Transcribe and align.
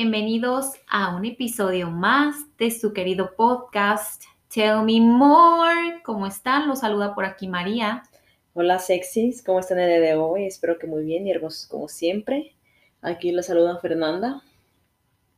Bienvenidos 0.00 0.74
a 0.86 1.16
un 1.16 1.24
episodio 1.24 1.90
más 1.90 2.36
de 2.56 2.70
su 2.70 2.92
querido 2.92 3.34
podcast 3.34 4.22
Tell 4.46 4.84
Me 4.84 5.00
More. 5.00 6.00
¿Cómo 6.04 6.24
están? 6.24 6.68
Los 6.68 6.78
saluda 6.78 7.16
por 7.16 7.24
aquí 7.24 7.48
María. 7.48 8.04
Hola 8.54 8.78
sexys, 8.78 9.42
¿cómo 9.42 9.58
están 9.58 9.80
el 9.80 9.88
día 9.88 9.98
de 9.98 10.14
hoy? 10.14 10.44
Espero 10.44 10.78
que 10.78 10.86
muy 10.86 11.02
bien 11.02 11.26
y 11.26 11.32
hermosos 11.32 11.66
como 11.66 11.88
siempre. 11.88 12.54
Aquí 13.02 13.32
les 13.32 13.46
saluda 13.46 13.80
Fernanda. 13.80 14.40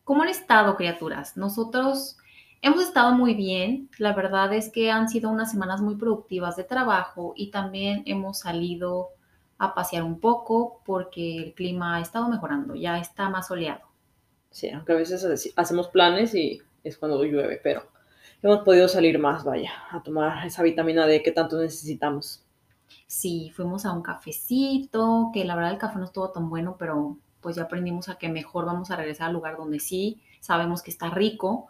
¿Cómo 0.05 0.25
han 0.25 0.29
estado, 0.29 0.77
criaturas? 0.77 1.39
Nosotros 1.39 2.19
hemos 2.61 2.83
estado 2.83 3.15
muy 3.15 3.33
bien. 3.33 3.89
La 3.97 4.13
verdad 4.13 4.53
es 4.53 4.69
que 4.69 4.91
han 4.91 5.09
sido 5.09 5.31
unas 5.31 5.53
semanas 5.53 5.81
muy 5.81 5.95
productivas 5.95 6.57
de 6.57 6.65
trabajo 6.65 7.33
y 7.35 7.51
también 7.51 8.03
hemos 8.05 8.41
salido 8.41 9.09
a 9.57 9.75
pasear 9.75 10.03
un 10.03 10.21
poco 10.21 10.83
porque 10.85 11.39
el 11.39 11.55
clima 11.55 11.97
ha 11.97 12.01
estado 12.03 12.29
mejorando, 12.29 12.75
ya 12.75 12.99
está 12.99 13.31
más 13.31 13.47
soleado. 13.47 13.90
Sí, 14.51 14.69
aunque 14.71 14.93
a 14.93 14.97
veces 14.97 15.53
hacemos 15.57 15.89
planes 15.89 16.35
y 16.35 16.61
es 16.83 16.99
cuando 16.99 17.23
llueve, 17.25 17.61
pero 17.63 17.87
hemos 18.43 18.61
podido 18.61 18.89
salir 18.89 19.19
más, 19.19 19.45
vaya, 19.45 19.73
a 19.91 20.03
tomar 20.03 20.47
esa 20.47 20.63
vitamina 20.63 21.07
D 21.07 21.23
que 21.23 21.33
tanto 21.33 21.59
necesitamos. 21.59 22.43
Sí, 23.07 23.53
fuimos 23.55 23.87
a 23.87 23.93
un 23.93 24.03
cafecito, 24.03 25.31
que 25.33 25.45
la 25.45 25.55
verdad 25.55 25.73
el 25.73 25.79
café 25.79 25.99
no 25.99 26.05
estuvo 26.05 26.31
tan 26.31 26.49
bueno, 26.49 26.77
pero 26.79 27.17
pues 27.41 27.57
ya 27.57 27.63
aprendimos 27.63 28.09
a 28.09 28.17
que 28.17 28.29
mejor 28.29 28.67
vamos 28.67 28.91
a 28.91 28.97
regresar 28.97 29.29
al 29.29 29.35
lugar 29.35 29.57
donde 29.57 29.81
sí 29.81 30.21
sabemos 30.41 30.83
que 30.83 30.91
está 30.91 31.11
rico 31.11 31.69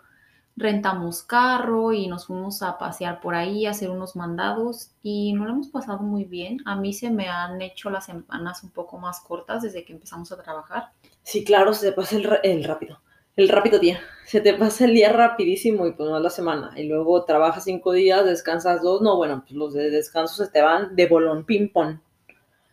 rentamos 0.60 1.22
carro 1.22 1.92
y 1.92 2.06
nos 2.06 2.26
fuimos 2.26 2.62
a 2.62 2.76
pasear 2.76 3.20
por 3.20 3.34
ahí, 3.34 3.64
a 3.64 3.70
hacer 3.70 3.90
unos 3.90 4.14
mandados 4.14 4.90
y 5.02 5.32
no 5.32 5.46
lo 5.46 5.52
hemos 5.52 5.68
pasado 5.68 6.00
muy 6.00 6.24
bien. 6.24 6.58
A 6.66 6.76
mí 6.76 6.92
se 6.92 7.10
me 7.10 7.28
han 7.28 7.62
hecho 7.62 7.88
las 7.88 8.06
semanas 8.06 8.62
un 8.62 8.70
poco 8.70 8.98
más 8.98 9.20
cortas 9.20 9.62
desde 9.62 9.84
que 9.84 9.94
empezamos 9.94 10.30
a 10.30 10.42
trabajar. 10.42 10.90
Sí, 11.22 11.44
claro, 11.44 11.72
se 11.72 11.86
te 11.86 11.92
pasa 11.92 12.16
el, 12.16 12.64
rápido, 12.64 13.00
el 13.36 13.48
rápido 13.48 13.78
día. 13.78 14.00
Se 14.26 14.42
te 14.42 14.52
pasa 14.52 14.84
el 14.84 14.92
día 14.92 15.10
rapidísimo 15.12 15.86
y 15.86 15.92
pues 15.92 16.08
no 16.08 16.20
la 16.20 16.30
semana. 16.30 16.72
Y 16.76 16.86
luego 16.86 17.24
trabajas 17.24 17.64
cinco 17.64 17.92
días, 17.92 18.24
descansas 18.26 18.82
dos. 18.82 19.00
No, 19.00 19.16
bueno, 19.16 19.40
pues 19.40 19.52
los 19.52 19.72
de 19.72 19.90
descanso 19.90 20.44
se 20.44 20.50
te 20.50 20.60
van 20.60 20.94
de 20.94 21.06
bolón 21.06 21.44
ping-pong. 21.44 21.98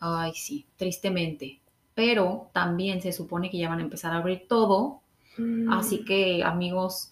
Ay, 0.02 0.33
sí, 0.36 0.66
tristemente. 0.76 1.61
Pero 1.95 2.50
también 2.54 3.02
se 3.02 3.14
supone 3.14 3.50
que 3.50 3.58
ya 3.58 3.70
van 3.70 3.80
a 3.80 3.83
empezar 3.83 4.11
a 4.11 4.17
abrir 4.17 4.45
todo. 4.48 5.02
Mm. 5.38 5.72
Así 5.72 6.04
que, 6.04 6.44
amigos, 6.44 7.11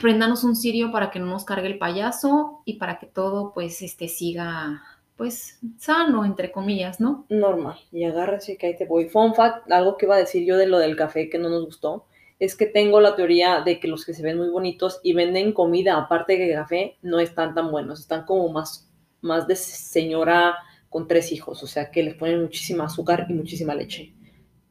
prendanos 0.00 0.44
un 0.44 0.56
cirio 0.56 0.90
para 0.92 1.10
que 1.10 1.18
no 1.18 1.26
nos 1.26 1.44
cargue 1.44 1.66
el 1.66 1.78
payaso 1.78 2.62
y 2.64 2.74
para 2.74 2.98
que 2.98 3.06
todo 3.06 3.52
pues 3.52 3.82
este 3.82 4.08
siga 4.08 4.82
pues 5.16 5.58
sano 5.78 6.24
entre 6.24 6.52
comillas, 6.52 7.00
¿no? 7.00 7.24
Normal. 7.30 7.78
Y 7.90 8.04
agárrense 8.04 8.58
que 8.58 8.66
ahí 8.66 8.76
te 8.76 8.84
voy. 8.84 9.08
Fun 9.08 9.34
fact, 9.34 9.70
algo 9.72 9.96
que 9.96 10.06
iba 10.06 10.14
a 10.14 10.18
decir 10.18 10.44
yo 10.44 10.56
de 10.56 10.66
lo 10.66 10.78
del 10.78 10.96
café 10.96 11.30
que 11.30 11.38
no 11.38 11.48
nos 11.48 11.64
gustó, 11.64 12.04
es 12.38 12.54
que 12.54 12.66
tengo 12.66 13.00
la 13.00 13.16
teoría 13.16 13.62
de 13.62 13.80
que 13.80 13.88
los 13.88 14.04
que 14.04 14.12
se 14.12 14.22
ven 14.22 14.36
muy 14.36 14.50
bonitos 14.50 15.00
y 15.02 15.14
venden 15.14 15.52
comida 15.52 15.96
aparte 15.96 16.36
de 16.36 16.52
café 16.52 16.98
no 17.00 17.18
están 17.18 17.54
tan 17.54 17.70
buenos, 17.70 18.00
están 18.00 18.26
como 18.26 18.48
más 18.50 18.86
más 19.22 19.46
de 19.46 19.56
señora 19.56 20.56
con 20.88 21.08
tres 21.08 21.32
hijos, 21.32 21.62
o 21.62 21.66
sea 21.66 21.90
que 21.90 22.02
les 22.02 22.14
ponen 22.14 22.42
muchísima 22.42 22.84
azúcar 22.84 23.26
y 23.28 23.34
muchísima 23.34 23.74
leche. 23.74 24.14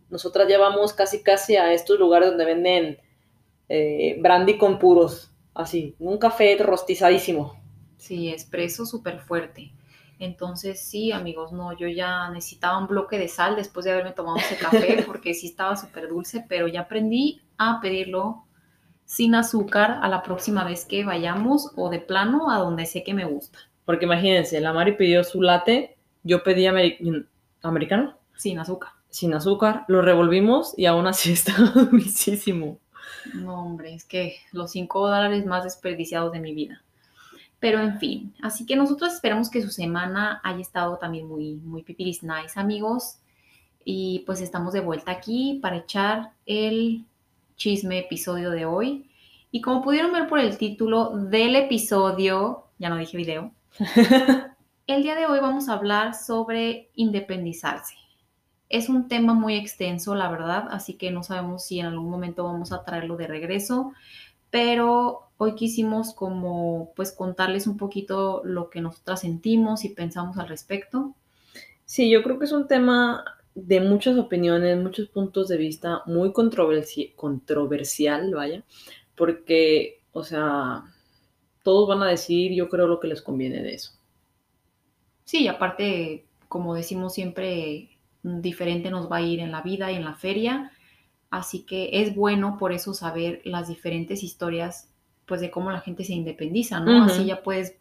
Nosotras 0.10 0.48
ya 0.48 0.58
vamos 0.58 0.94
casi 0.94 1.22
casi 1.24 1.56
a 1.56 1.74
estos 1.74 2.00
lugares 2.00 2.30
donde 2.30 2.46
venden 2.46 2.98
eh, 3.70 4.18
brandy 4.20 4.58
con 4.58 4.80
puros, 4.80 5.32
así, 5.54 5.96
un 6.00 6.18
café 6.18 6.58
rostizadísimo. 6.60 7.56
Sí, 7.98 8.30
expreso 8.30 8.86
súper 8.86 9.20
fuerte. 9.20 9.72
Entonces, 10.20 10.80
sí, 10.80 11.12
amigos, 11.12 11.52
no, 11.52 11.78
yo 11.78 11.88
ya 11.88 12.30
necesitaba 12.30 12.78
un 12.78 12.88
bloque 12.88 13.18
de 13.18 13.28
sal 13.28 13.56
después 13.56 13.86
de 13.86 13.92
haberme 13.92 14.12
tomado 14.12 14.38
ese 14.38 14.58
café 14.58 15.04
porque 15.06 15.34
sí 15.34 15.48
estaba 15.48 15.76
súper 15.76 16.08
dulce, 16.08 16.46
pero 16.48 16.68
ya 16.68 16.82
aprendí 16.82 17.42
a 17.58 17.80
pedirlo 17.82 18.46
sin 19.06 19.36
azúcar 19.36 20.00
a 20.02 20.08
la 20.08 20.24
próxima 20.24 20.64
vez 20.64 20.86
que 20.86 21.04
vayamos 21.04 21.72
o 21.76 21.90
de 21.90 22.00
plano 22.00 22.50
a 22.50 22.58
donde 22.60 22.86
sé 22.86 23.04
que 23.04 23.14
me 23.14 23.26
gusta. 23.26 23.60
Porque 23.86 24.06
imagínense, 24.06 24.60
la 24.62 24.74
Mari 24.74 24.94
pidió 24.94 25.24
su 25.24 25.42
latte, 25.42 25.98
yo 26.24 26.44
pedí 26.44 26.66
americano. 27.62 28.18
Sin 28.36 28.60
azúcar. 28.60 28.92
Sin 29.10 29.34
azúcar, 29.34 29.86
lo 29.88 30.02
revolvimos 30.02 30.74
y 30.78 30.88
aún 30.88 31.08
así 31.08 31.32
estaba 31.34 31.70
dulcísimo. 31.70 32.80
No, 33.34 33.64
hombre, 33.64 33.94
es 33.94 34.06
que 34.06 34.38
los 34.52 34.72
5 34.72 35.08
dólares 35.08 35.46
más 35.46 35.64
desperdiciados 35.64 36.32
de 36.32 36.40
mi 36.40 36.54
vida. 36.54 36.82
Pero 37.60 37.80
en 37.80 38.00
fin, 38.00 38.34
así 38.42 38.66
que 38.66 38.76
nosotros 38.76 39.14
esperamos 39.14 39.50
que 39.50 39.62
su 39.62 39.70
semana 39.70 40.42
haya 40.44 40.60
estado 40.60 40.98
también 40.98 41.28
muy, 41.28 41.56
muy 41.56 41.84
pipiris 41.84 42.22
nice, 42.22 42.60
amigos. 42.60 43.20
Y 43.84 44.24
pues 44.26 44.42
estamos 44.42 44.74
de 44.74 44.82
vuelta 44.82 45.12
aquí 45.12 45.60
para 45.62 45.78
echar 45.78 46.32
el 46.46 47.06
chisme 47.56 48.00
episodio 48.00 48.52
de 48.52 48.66
hoy. 48.66 49.10
Y 49.52 49.62
como 49.62 49.82
pudieron 49.82 50.12
ver 50.12 50.28
por 50.28 50.40
el 50.40 50.58
título 50.58 51.12
del 51.18 51.56
episodio, 51.56 52.66
ya 52.78 52.90
no 52.90 52.98
dije 52.98 53.18
video, 53.18 53.52
el 54.88 55.04
día 55.04 55.16
de 55.16 55.26
hoy 55.26 55.40
vamos 55.40 55.70
a 55.70 55.74
hablar 55.74 56.14
sobre 56.14 56.90
independizarse. 56.96 57.96
Es 58.70 58.90
un 58.90 59.08
tema 59.08 59.34
muy 59.34 59.56
extenso, 59.56 60.16
la 60.16 60.30
verdad, 60.30 60.68
así 60.72 60.96
que 60.96 61.12
no 61.12 61.24
sabemos 61.24 61.66
si 61.66 61.80
en 61.80 61.88
algún 61.88 62.10
momento 62.10 62.44
vamos 62.44 62.72
a 62.72 62.84
traerlo 62.84 63.16
de 63.16 63.28
regreso, 63.28 63.94
pero 64.50 65.30
hoy 65.38 65.56
quisimos 65.56 66.14
como 66.14 66.94
pues 66.96 67.12
contarles 67.12 67.68
un 67.68 67.78
poquito 67.78 68.42
lo 68.44 68.70
que 68.70 68.82
nosotras 68.82 69.22
sentimos 69.22 69.86
y 69.86 69.90
pensamos 69.90 70.38
al 70.38 70.48
respecto. 70.48 71.16
Sí, 71.86 72.10
yo 72.10 72.24
creo 72.24 72.40
que 72.40 72.46
es 72.46 72.52
un 72.52 72.68
tema 72.68 73.24
de 73.54 73.82
muchas 73.82 74.18
opiniones, 74.18 74.78
muchos 74.78 75.10
puntos 75.10 75.48
de 75.48 75.58
vista, 75.58 76.02
muy 76.06 76.34
controversial, 76.34 78.34
vaya, 78.34 78.64
porque, 79.16 80.02
o 80.12 80.24
sea, 80.24 80.84
todos 81.64 81.88
van 81.88 82.04
a 82.04 82.10
decir, 82.10 82.54
yo 82.54 82.70
creo 82.70 82.88
lo 82.88 83.00
que 83.00 83.08
les 83.08 83.22
conviene 83.22 83.62
de 83.62 83.76
eso. 83.76 83.92
Sí, 85.24 85.48
aparte, 85.48 86.26
como 86.48 86.76
decimos 86.76 87.14
siempre, 87.14 87.95
diferente 88.26 88.90
nos 88.90 89.12
va 89.12 89.18
a 89.18 89.22
ir 89.22 89.40
en 89.40 89.52
la 89.52 89.62
vida 89.62 89.92
y 89.92 89.96
en 89.96 90.04
la 90.04 90.16
feria. 90.16 90.72
Así 91.30 91.64
que 91.64 91.90
es 92.02 92.16
bueno 92.16 92.58
por 92.58 92.72
eso 92.72 92.94
saber 92.94 93.42
las 93.46 93.68
diferentes 93.68 94.24
historias, 94.24 94.90
pues 95.26 95.42
de 95.42 95.52
cómo 95.52 95.72
la 95.72 95.82
gente 95.82 96.04
se 96.04 96.14
independiza, 96.14 96.80
¿no? 96.80 97.04
Así 97.04 97.26
ya 97.26 97.44
puedes, 97.44 97.76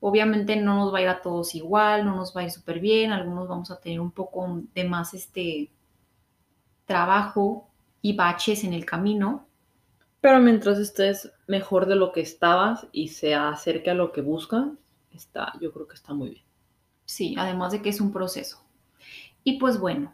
obviamente 0.00 0.56
no 0.56 0.76
nos 0.76 0.94
va 0.94 0.98
a 0.98 1.02
ir 1.02 1.08
a 1.08 1.20
todos 1.20 1.54
igual, 1.54 2.04
no 2.04 2.14
nos 2.14 2.36
va 2.36 2.42
a 2.42 2.44
ir 2.44 2.50
súper 2.50 2.78
bien, 2.80 3.12
algunos 3.12 3.48
vamos 3.48 3.70
a 3.70 3.80
tener 3.80 4.00
un 4.00 4.10
poco 4.10 4.62
de 4.74 4.84
más 4.84 5.14
este 5.14 5.70
trabajo 6.86 7.68
y 8.02 8.14
baches 8.14 8.64
en 8.64 8.74
el 8.74 8.84
camino. 8.84 9.46
Pero 10.20 10.38
mientras 10.40 10.78
estés 10.78 11.32
mejor 11.46 11.86
de 11.86 11.96
lo 11.96 12.12
que 12.12 12.20
estabas 12.20 12.86
y 12.92 13.08
se 13.08 13.34
acerque 13.34 13.90
a 13.90 13.94
lo 13.94 14.12
que 14.12 14.20
buscas, 14.20 14.66
está, 15.10 15.52
yo 15.60 15.72
creo 15.72 15.88
que 15.88 15.94
está 15.94 16.12
muy 16.12 16.30
bien. 16.30 16.44
Sí, 17.06 17.34
además 17.38 17.72
de 17.72 17.82
que 17.82 17.88
es 17.88 18.00
un 18.00 18.12
proceso. 18.12 18.62
Y 19.44 19.58
pues 19.58 19.78
bueno, 19.78 20.12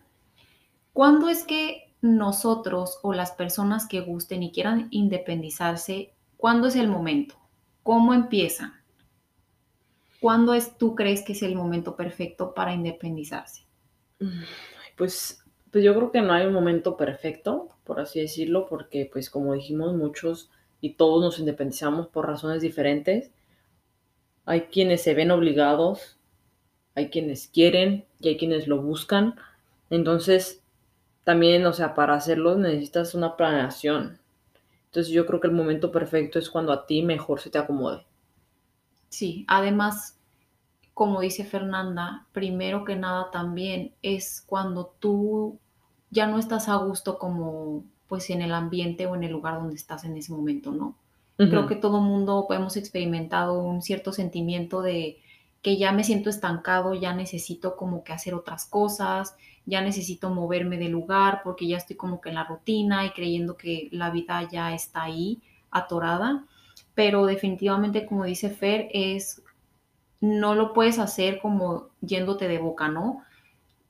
¿cuándo 0.92 1.28
es 1.28 1.44
que 1.44 1.94
nosotros 2.00 2.98
o 3.02 3.12
las 3.12 3.32
personas 3.32 3.86
que 3.86 4.00
gusten 4.00 4.42
y 4.42 4.52
quieran 4.52 4.88
independizarse, 4.90 6.12
cuándo 6.36 6.68
es 6.68 6.76
el 6.76 6.88
momento? 6.88 7.36
¿Cómo 7.82 8.14
empiezan? 8.14 8.74
¿Cuándo 10.20 10.54
es 10.54 10.76
tú 10.78 10.94
crees 10.94 11.22
que 11.22 11.32
es 11.32 11.42
el 11.42 11.54
momento 11.54 11.96
perfecto 11.96 12.54
para 12.54 12.74
independizarse? 12.74 13.62
Pues, 14.96 15.44
pues 15.70 15.84
yo 15.84 15.94
creo 15.94 16.10
que 16.10 16.22
no 16.22 16.32
hay 16.32 16.46
un 16.46 16.52
momento 16.52 16.96
perfecto, 16.96 17.68
por 17.84 18.00
así 18.00 18.20
decirlo, 18.20 18.66
porque 18.66 19.08
pues 19.12 19.30
como 19.30 19.52
dijimos 19.52 19.94
muchos 19.94 20.50
y 20.80 20.94
todos 20.94 21.22
nos 21.22 21.38
independizamos 21.38 22.08
por 22.08 22.26
razones 22.26 22.62
diferentes. 22.62 23.30
Hay 24.44 24.62
quienes 24.62 25.02
se 25.02 25.14
ven 25.14 25.30
obligados 25.30 26.15
hay 26.96 27.10
quienes 27.10 27.46
quieren 27.46 28.04
y 28.18 28.28
hay 28.28 28.36
quienes 28.36 28.66
lo 28.66 28.82
buscan. 28.82 29.36
Entonces, 29.90 30.62
también, 31.22 31.64
o 31.66 31.72
sea, 31.72 31.94
para 31.94 32.14
hacerlo 32.14 32.56
necesitas 32.56 33.14
una 33.14 33.36
planeación. 33.36 34.18
Entonces, 34.86 35.12
yo 35.12 35.26
creo 35.26 35.40
que 35.40 35.48
el 35.48 35.54
momento 35.54 35.92
perfecto 35.92 36.38
es 36.38 36.50
cuando 36.50 36.72
a 36.72 36.86
ti 36.86 37.02
mejor 37.02 37.40
se 37.40 37.50
te 37.50 37.58
acomode. 37.58 38.04
Sí, 39.10 39.44
además, 39.46 40.18
como 40.94 41.20
dice 41.20 41.44
Fernanda, 41.44 42.26
primero 42.32 42.84
que 42.84 42.96
nada 42.96 43.30
también 43.30 43.92
es 44.02 44.42
cuando 44.44 44.94
tú 44.98 45.58
ya 46.10 46.26
no 46.26 46.38
estás 46.38 46.68
a 46.68 46.76
gusto 46.76 47.18
como 47.18 47.84
pues 48.08 48.30
en 48.30 48.40
el 48.40 48.54
ambiente 48.54 49.06
o 49.06 49.14
en 49.14 49.24
el 49.24 49.32
lugar 49.32 49.56
donde 49.56 49.74
estás 49.74 50.04
en 50.04 50.16
ese 50.16 50.32
momento, 50.32 50.72
¿no? 50.72 50.96
Creo 51.36 51.66
que 51.66 51.76
todo 51.76 52.00
mundo 52.00 52.46
hemos 52.48 52.78
experimentado 52.78 53.60
un 53.60 53.82
cierto 53.82 54.12
sentimiento 54.12 54.80
de 54.80 55.18
que 55.62 55.76
ya 55.76 55.92
me 55.92 56.04
siento 56.04 56.30
estancado, 56.30 56.94
ya 56.94 57.14
necesito 57.14 57.76
como 57.76 58.04
que 58.04 58.12
hacer 58.12 58.34
otras 58.34 58.66
cosas, 58.66 59.34
ya 59.64 59.80
necesito 59.80 60.30
moverme 60.30 60.78
de 60.78 60.88
lugar 60.88 61.40
porque 61.42 61.66
ya 61.66 61.76
estoy 61.76 61.96
como 61.96 62.20
que 62.20 62.28
en 62.28 62.36
la 62.36 62.44
rutina 62.44 63.04
y 63.04 63.10
creyendo 63.10 63.56
que 63.56 63.88
la 63.90 64.10
vida 64.10 64.48
ya 64.50 64.72
está 64.72 65.02
ahí 65.02 65.40
atorada. 65.70 66.44
Pero 66.94 67.26
definitivamente, 67.26 68.06
como 68.06 68.24
dice 68.24 68.50
Fer, 68.50 68.88
es 68.92 69.42
no 70.20 70.54
lo 70.54 70.72
puedes 70.72 70.98
hacer 70.98 71.40
como 71.40 71.88
yéndote 72.00 72.48
de 72.48 72.58
boca, 72.58 72.88
¿no? 72.88 73.22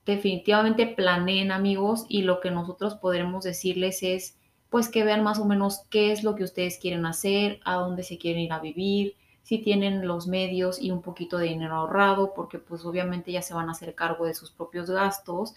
Definitivamente 0.05 0.87
planeen 0.87 1.51
amigos 1.51 2.05
y 2.09 2.23
lo 2.23 2.39
que 2.39 2.51
nosotros 2.51 2.95
podremos 2.95 3.43
decirles 3.43 4.03
es 4.03 4.37
pues 4.69 4.89
que 4.89 5.03
vean 5.03 5.23
más 5.23 5.39
o 5.39 5.45
menos 5.45 5.83
qué 5.89 6.11
es 6.11 6.23
lo 6.23 6.35
que 6.35 6.43
ustedes 6.43 6.77
quieren 6.77 7.05
hacer, 7.05 7.59
a 7.63 7.75
dónde 7.75 8.03
se 8.03 8.17
quieren 8.17 8.41
ir 8.41 8.51
a 8.51 8.59
vivir, 8.59 9.15
si 9.47 9.59
tienen 9.59 10.05
los 10.05 10.27
medios 10.27 10.77
y 10.77 10.91
un 10.91 11.01
poquito 11.01 11.37
de 11.37 11.45
dinero 11.45 11.75
ahorrado, 11.75 12.33
porque 12.33 12.59
pues 12.59 12.83
obviamente 12.83 13.31
ya 13.31 13.41
se 13.41 13.53
van 13.53 13.69
a 13.69 13.71
hacer 13.71 13.95
cargo 13.95 14.25
de 14.25 14.33
sus 14.33 14.51
propios 14.51 14.89
gastos 14.89 15.55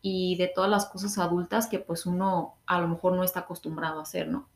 y 0.00 0.36
de 0.36 0.46
todas 0.46 0.70
las 0.70 0.86
cosas 0.86 1.18
adultas 1.18 1.66
que 1.66 1.80
pues 1.80 2.06
uno 2.06 2.54
a 2.66 2.80
lo 2.80 2.86
mejor 2.86 3.14
no 3.14 3.24
está 3.24 3.40
acostumbrado 3.40 3.98
a 3.98 4.02
hacer, 4.02 4.28
¿no? 4.28 4.48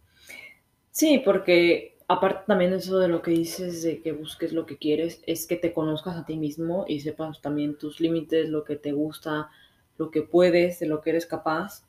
Sí, 0.92 1.20
porque 1.24 1.98
aparte 2.06 2.44
también 2.46 2.74
eso 2.74 3.00
de 3.00 3.08
lo 3.08 3.22
que 3.22 3.32
dices 3.32 3.82
de 3.82 4.00
que 4.02 4.12
busques 4.12 4.52
lo 4.52 4.66
que 4.66 4.78
quieres, 4.78 5.20
es 5.26 5.48
que 5.48 5.56
te 5.56 5.72
conozcas 5.72 6.14
a 6.14 6.24
ti 6.24 6.36
mismo 6.36 6.84
y 6.86 7.00
sepas 7.00 7.40
también 7.40 7.76
tus 7.78 7.98
límites, 7.98 8.48
lo 8.50 8.62
que 8.62 8.76
te 8.76 8.92
gusta, 8.92 9.50
lo 9.98 10.12
que 10.12 10.22
puedes, 10.22 10.78
de 10.78 10.86
lo 10.86 11.00
que 11.00 11.10
eres 11.10 11.26
capaz. 11.26 11.82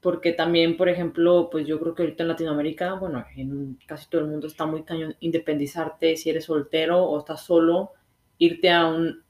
Porque 0.00 0.32
también, 0.32 0.76
por 0.76 0.88
ejemplo, 0.88 1.48
pues 1.50 1.66
yo 1.66 1.78
creo 1.78 1.94
que 1.94 2.02
ahorita 2.02 2.22
en 2.22 2.28
Latinoamérica, 2.28 2.94
bueno, 2.94 3.24
en 3.36 3.78
casi 3.86 4.08
todo 4.08 4.22
el 4.22 4.28
mundo 4.28 4.46
está 4.46 4.64
muy 4.66 4.82
cañón 4.84 5.14
independizarte 5.20 6.16
si 6.16 6.30
eres 6.30 6.46
soltero 6.46 7.04
o 7.04 7.18
estás 7.18 7.42
solo, 7.42 7.92
irte 8.38 8.70
a 8.70 8.86
un 8.86 9.22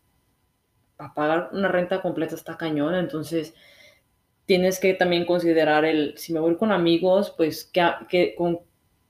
a 0.98 1.14
pagar 1.14 1.50
una 1.52 1.68
renta 1.68 2.02
completa 2.02 2.34
está 2.34 2.56
cañón, 2.56 2.94
entonces 2.94 3.54
tienes 4.46 4.80
que 4.80 4.94
también 4.94 5.26
considerar 5.26 5.84
el 5.84 6.16
si 6.18 6.32
me 6.32 6.40
voy 6.40 6.56
con 6.56 6.72
amigos, 6.72 7.34
pues 7.36 7.64
qué, 7.72 7.90
qué, 8.08 8.34
con 8.36 8.60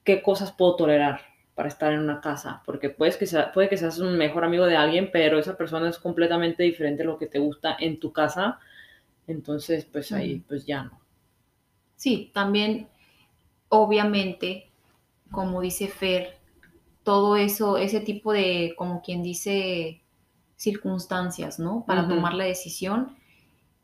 qué 0.05 0.23
cosas 0.23 0.53
puedo 0.53 0.77
tolerar 0.77 1.23
para 1.55 1.69
estar 1.69 1.93
en 1.93 2.01
una 2.01 2.21
casa, 2.21 2.63
porque 2.67 2.91
puedes 2.91 3.17
que 3.17 3.27
sea, 3.27 3.53
puede 3.53 3.69
que 3.69 3.77
seas 3.77 3.99
un 3.99 4.17
mejor 4.19 4.45
amigo 4.45 4.67
de 4.67 4.77
alguien, 4.77 5.11
pero 5.13 5.39
esa 5.39 5.57
persona 5.57 5.89
es 5.91 5.99
completamente 5.99 6.63
diferente 6.63 7.03
a 7.03 7.07
lo 7.07 7.19
que 7.19 7.27
te 7.27 7.39
gusta 7.39 7.77
en 7.81 8.01
tu 8.01 8.13
casa, 8.13 8.61
entonces 9.27 9.87
pues 9.87 10.13
ahí 10.13 10.45
pues 10.49 10.67
ya 10.67 10.85
no. 10.85 11.00
Sí, 12.01 12.31
también, 12.33 12.89
obviamente, 13.69 14.71
como 15.31 15.61
dice 15.61 15.87
Fer, 15.87 16.39
todo 17.05 17.37
eso, 17.37 17.77
ese 17.77 18.01
tipo 18.01 18.33
de, 18.33 18.73
como 18.79 19.03
quien 19.03 19.23
dice, 19.23 20.01
circunstancias, 20.57 21.59
¿no? 21.59 21.85
Para 21.87 22.09
tomar 22.09 22.33
la 22.33 22.45
decisión, 22.45 23.19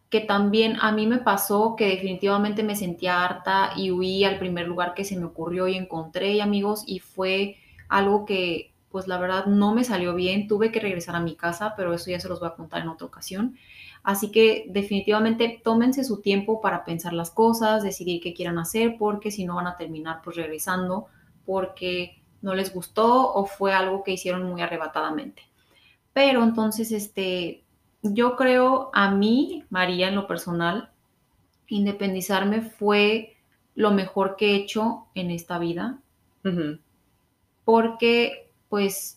que 0.08 0.20
también 0.22 0.78
a 0.80 0.92
mí 0.92 1.06
me 1.06 1.18
pasó 1.18 1.76
que 1.76 1.88
definitivamente 1.88 2.62
me 2.62 2.74
sentía 2.74 3.22
harta 3.22 3.72
y 3.76 3.90
huí 3.90 4.24
al 4.24 4.38
primer 4.38 4.66
lugar 4.66 4.94
que 4.94 5.04
se 5.04 5.18
me 5.18 5.26
ocurrió 5.26 5.68
y 5.68 5.76
encontré 5.76 6.40
amigos 6.40 6.84
y 6.86 7.00
fue 7.00 7.58
algo 7.90 8.24
que 8.24 8.72
pues 8.90 9.08
la 9.08 9.18
verdad 9.18 9.44
no 9.44 9.74
me 9.74 9.84
salió 9.84 10.14
bien, 10.14 10.48
tuve 10.48 10.72
que 10.72 10.80
regresar 10.80 11.16
a 11.16 11.20
mi 11.20 11.36
casa, 11.36 11.74
pero 11.76 11.92
eso 11.92 12.10
ya 12.10 12.18
se 12.18 12.30
los 12.30 12.40
voy 12.40 12.48
a 12.48 12.54
contar 12.54 12.80
en 12.80 12.88
otra 12.88 13.06
ocasión. 13.08 13.58
Así 14.06 14.30
que 14.30 14.66
definitivamente 14.68 15.60
tómense 15.64 16.04
su 16.04 16.20
tiempo 16.20 16.60
para 16.60 16.84
pensar 16.84 17.12
las 17.12 17.32
cosas, 17.32 17.82
decidir 17.82 18.22
qué 18.22 18.34
quieran 18.34 18.56
hacer, 18.56 18.94
porque 19.00 19.32
si 19.32 19.44
no 19.44 19.56
van 19.56 19.66
a 19.66 19.76
terminar 19.76 20.20
pues 20.22 20.36
regresando 20.36 21.06
porque 21.44 22.22
no 22.40 22.54
les 22.54 22.72
gustó 22.72 23.34
o 23.34 23.46
fue 23.46 23.74
algo 23.74 24.04
que 24.04 24.12
hicieron 24.12 24.44
muy 24.44 24.62
arrebatadamente. 24.62 25.42
Pero 26.12 26.44
entonces, 26.44 26.92
este, 26.92 27.64
yo 28.00 28.36
creo 28.36 28.90
a 28.92 29.10
mí, 29.10 29.64
María, 29.70 30.06
en 30.06 30.14
lo 30.14 30.28
personal, 30.28 30.92
independizarme 31.66 32.60
fue 32.60 33.36
lo 33.74 33.90
mejor 33.90 34.36
que 34.36 34.52
he 34.52 34.54
hecho 34.54 35.08
en 35.16 35.32
esta 35.32 35.58
vida. 35.58 35.98
Porque, 37.64 38.52
pues, 38.68 39.15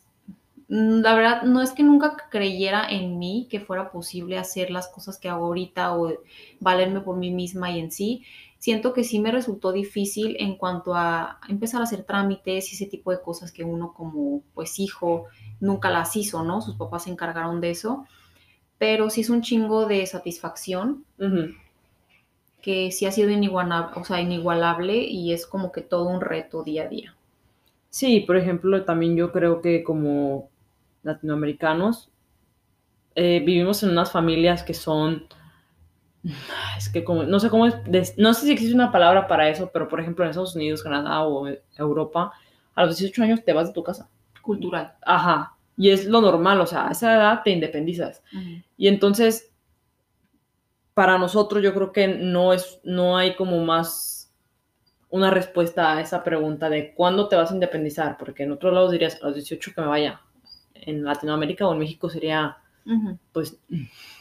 la 0.69 1.15
verdad, 1.15 1.41
no 1.41 1.63
es 1.63 1.71
que 1.71 1.81
nunca 1.81 2.15
creyera 2.29 2.87
en 2.87 3.17
mí 3.17 3.47
que 3.49 3.59
fuera 3.59 3.91
posible 3.91 4.37
hacer 4.37 4.69
las 4.69 4.87
cosas 4.87 5.17
que 5.17 5.27
hago 5.27 5.47
ahorita 5.47 5.97
o 5.97 6.13
valerme 6.59 7.01
por 7.01 7.17
mí 7.17 7.31
misma 7.31 7.71
y 7.71 7.79
en 7.79 7.91
sí. 7.91 8.23
Siento 8.59 8.93
que 8.93 9.03
sí 9.03 9.19
me 9.19 9.31
resultó 9.31 9.71
difícil 9.71 10.35
en 10.39 10.57
cuanto 10.57 10.93
a 10.93 11.39
empezar 11.49 11.81
a 11.81 11.85
hacer 11.85 12.03
trámites 12.03 12.71
y 12.71 12.75
ese 12.75 12.85
tipo 12.85 13.09
de 13.09 13.19
cosas 13.19 13.51
que 13.51 13.63
uno 13.63 13.93
como 13.93 14.43
pues 14.53 14.79
hijo 14.79 15.25
nunca 15.59 15.89
las 15.89 16.15
hizo, 16.15 16.43
¿no? 16.43 16.61
Sus 16.61 16.75
papás 16.75 17.05
se 17.05 17.09
encargaron 17.09 17.61
de 17.61 17.71
eso. 17.71 18.05
Pero 18.77 19.09
sí 19.09 19.21
es 19.21 19.31
un 19.31 19.41
chingo 19.41 19.87
de 19.87 20.05
satisfacción. 20.05 21.03
que 22.61 22.91
sí 22.91 23.05
ha 23.07 23.11
sido 23.11 23.31
inigualable, 23.31 23.99
o 23.99 24.03
sea, 24.03 24.21
inigualable 24.21 24.97
y 24.97 25.33
es 25.33 25.47
como 25.47 25.71
que 25.71 25.81
todo 25.81 26.07
un 26.09 26.21
reto 26.21 26.63
día 26.63 26.83
a 26.83 26.87
día. 26.87 27.15
Sí, 27.89 28.19
por 28.19 28.37
ejemplo, 28.37 28.85
también 28.85 29.15
yo 29.15 29.31
creo 29.31 29.61
que 29.61 29.83
como 29.83 30.49
latinoamericanos, 31.03 32.11
eh, 33.15 33.41
vivimos 33.45 33.83
en 33.83 33.89
unas 33.89 34.11
familias 34.11 34.63
que 34.63 34.73
son, 34.73 35.27
es 36.77 36.89
que 36.89 37.03
como, 37.03 37.23
no 37.23 37.39
sé 37.39 37.49
cómo 37.49 37.65
es, 37.65 38.17
no 38.17 38.33
sé 38.33 38.45
si 38.45 38.51
existe 38.51 38.75
una 38.75 38.91
palabra 38.91 39.27
para 39.27 39.49
eso, 39.49 39.69
pero 39.73 39.87
por 39.87 39.99
ejemplo 39.99 40.23
en 40.23 40.31
Estados 40.31 40.55
Unidos, 40.55 40.83
Canadá 40.83 41.23
o 41.23 41.47
Europa, 41.77 42.31
a 42.75 42.85
los 42.85 42.97
18 42.97 43.23
años 43.23 43.43
te 43.43 43.53
vas 43.53 43.67
de 43.67 43.73
tu 43.73 43.83
casa. 43.83 44.09
Cultural. 44.41 44.95
Ajá. 45.01 45.57
Y 45.75 45.89
es 45.89 46.05
lo 46.05 46.21
normal, 46.21 46.59
o 46.61 46.65
sea, 46.65 46.87
a 46.87 46.91
esa 46.91 47.13
edad 47.13 47.41
te 47.43 47.51
independizas. 47.51 48.21
Y 48.77 48.87
entonces, 48.87 49.51
para 50.93 51.17
nosotros 51.17 51.63
yo 51.63 51.73
creo 51.73 51.91
que 51.91 52.07
no 52.07 52.53
es, 52.53 52.79
no 52.83 53.17
hay 53.17 53.35
como 53.35 53.63
más 53.63 54.33
una 55.09 55.31
respuesta 55.31 55.95
a 55.95 56.01
esa 56.01 56.23
pregunta 56.23 56.69
de 56.69 56.93
cuándo 56.93 57.27
te 57.27 57.35
vas 57.35 57.51
a 57.51 57.53
independizar, 57.53 58.17
porque 58.17 58.43
en 58.43 58.51
otros 58.51 58.73
lados 58.73 58.91
dirías 58.91 59.21
a 59.21 59.27
los 59.27 59.35
18 59.35 59.71
que 59.73 59.81
me 59.81 59.87
vaya, 59.87 60.21
en 60.89 61.03
Latinoamérica 61.03 61.67
o 61.67 61.73
en 61.73 61.79
México 61.79 62.09
sería, 62.09 62.57
pues, 63.31 63.57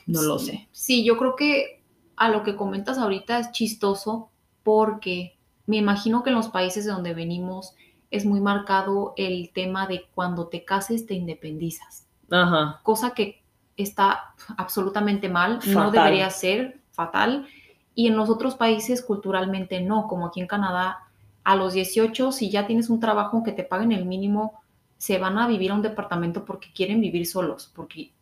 no 0.07 0.23
lo 0.23 0.39
sé. 0.39 0.69
Sí, 0.73 1.05
yo 1.05 1.17
creo 1.17 1.35
que 1.37 1.83
a 2.17 2.29
lo 2.29 2.43
que 2.43 2.57
comentas 2.57 2.99
ahorita 2.99 3.39
es 3.39 3.53
chistoso 3.53 4.31
porque 4.63 5.37
me 5.67 5.77
imagino 5.77 6.23
que 6.23 6.31
en 6.31 6.37
los 6.37 6.49
países 6.49 6.85
de 6.85 6.93
donde 6.93 7.15
venimos 7.15 7.75
es 8.11 8.25
muy 8.25 8.41
marcado 8.41 9.15
el 9.17 9.51
tema 9.53 9.87
de 9.87 10.07
cuando 10.15 10.49
te 10.49 10.65
cases 10.65 11.07
te 11.07 11.15
independizas. 11.15 12.07
Ajá. 12.31 12.81
Cosa 12.83 13.11
que 13.11 13.43
está 13.77 14.35
absolutamente 14.57 15.29
mal, 15.29 15.61
no 15.67 15.91
debería 15.91 16.31
ser 16.31 16.81
fatal. 16.91 17.47
Y 17.95 18.09
en 18.09 18.17
los 18.17 18.29
otros 18.29 18.55
países 18.55 19.03
culturalmente 19.03 19.81
no, 19.81 20.09
como 20.09 20.27
aquí 20.27 20.41
en 20.41 20.47
Canadá, 20.47 20.99
a 21.45 21.57
los 21.57 21.73
18, 21.73 22.33
si 22.33 22.51
ya 22.51 22.67
tienes 22.67 22.91
un 22.91 23.01
trabajo 23.01 23.43
que 23.43 23.53
te 23.53 23.65
paguen 23.65 23.93
el 23.93 24.05
mínimo, 24.05 24.61
se 24.99 25.19
van 25.19 25.39
a 25.39 25.47
vivir 25.47 25.71
a 25.71 25.75
un 25.75 25.83
departamento 25.83 26.45
porque 26.45 26.73
quieren 26.75 27.01
vivir 27.01 27.27
solos, 27.27 27.73
porque, 27.75 28.13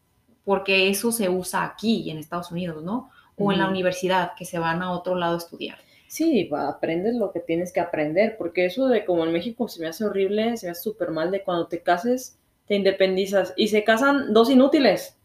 porque 0.44 0.88
eso 0.88 1.10
se 1.10 1.28
usa 1.28 1.64
aquí 1.64 2.10
en 2.10 2.18
Estados 2.18 2.52
Unidos, 2.52 2.84
¿no? 2.84 3.10
O 3.38 3.52
en 3.52 3.58
la 3.58 3.68
universidad, 3.68 4.32
que 4.36 4.44
se 4.44 4.58
van 4.58 4.82
a 4.82 4.92
otro 4.92 5.14
lado 5.14 5.34
a 5.34 5.38
estudiar. 5.38 5.78
Sí, 6.06 6.48
aprendes 6.56 7.16
lo 7.16 7.32
que 7.32 7.40
tienes 7.40 7.72
que 7.72 7.80
aprender, 7.80 8.36
porque 8.38 8.66
eso 8.66 8.88
de 8.88 9.04
como 9.04 9.24
en 9.24 9.32
México 9.32 9.68
se 9.68 9.80
me 9.80 9.88
hace 9.88 10.04
horrible, 10.04 10.56
se 10.56 10.66
me 10.66 10.70
hace 10.72 10.82
súper 10.82 11.10
mal 11.10 11.30
de 11.30 11.42
cuando 11.42 11.66
te 11.66 11.82
cases, 11.82 12.38
te 12.66 12.76
independizas 12.76 13.52
y 13.56 13.68
se 13.68 13.84
casan 13.84 14.32
dos 14.32 14.50
inútiles. 14.50 15.18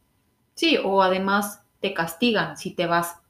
Sí, 0.56 0.78
o 0.84 1.02
además 1.02 1.62
te 1.80 1.94
castigan 1.94 2.58
si 2.58 2.72
te 2.72 2.88
vas 2.88 3.21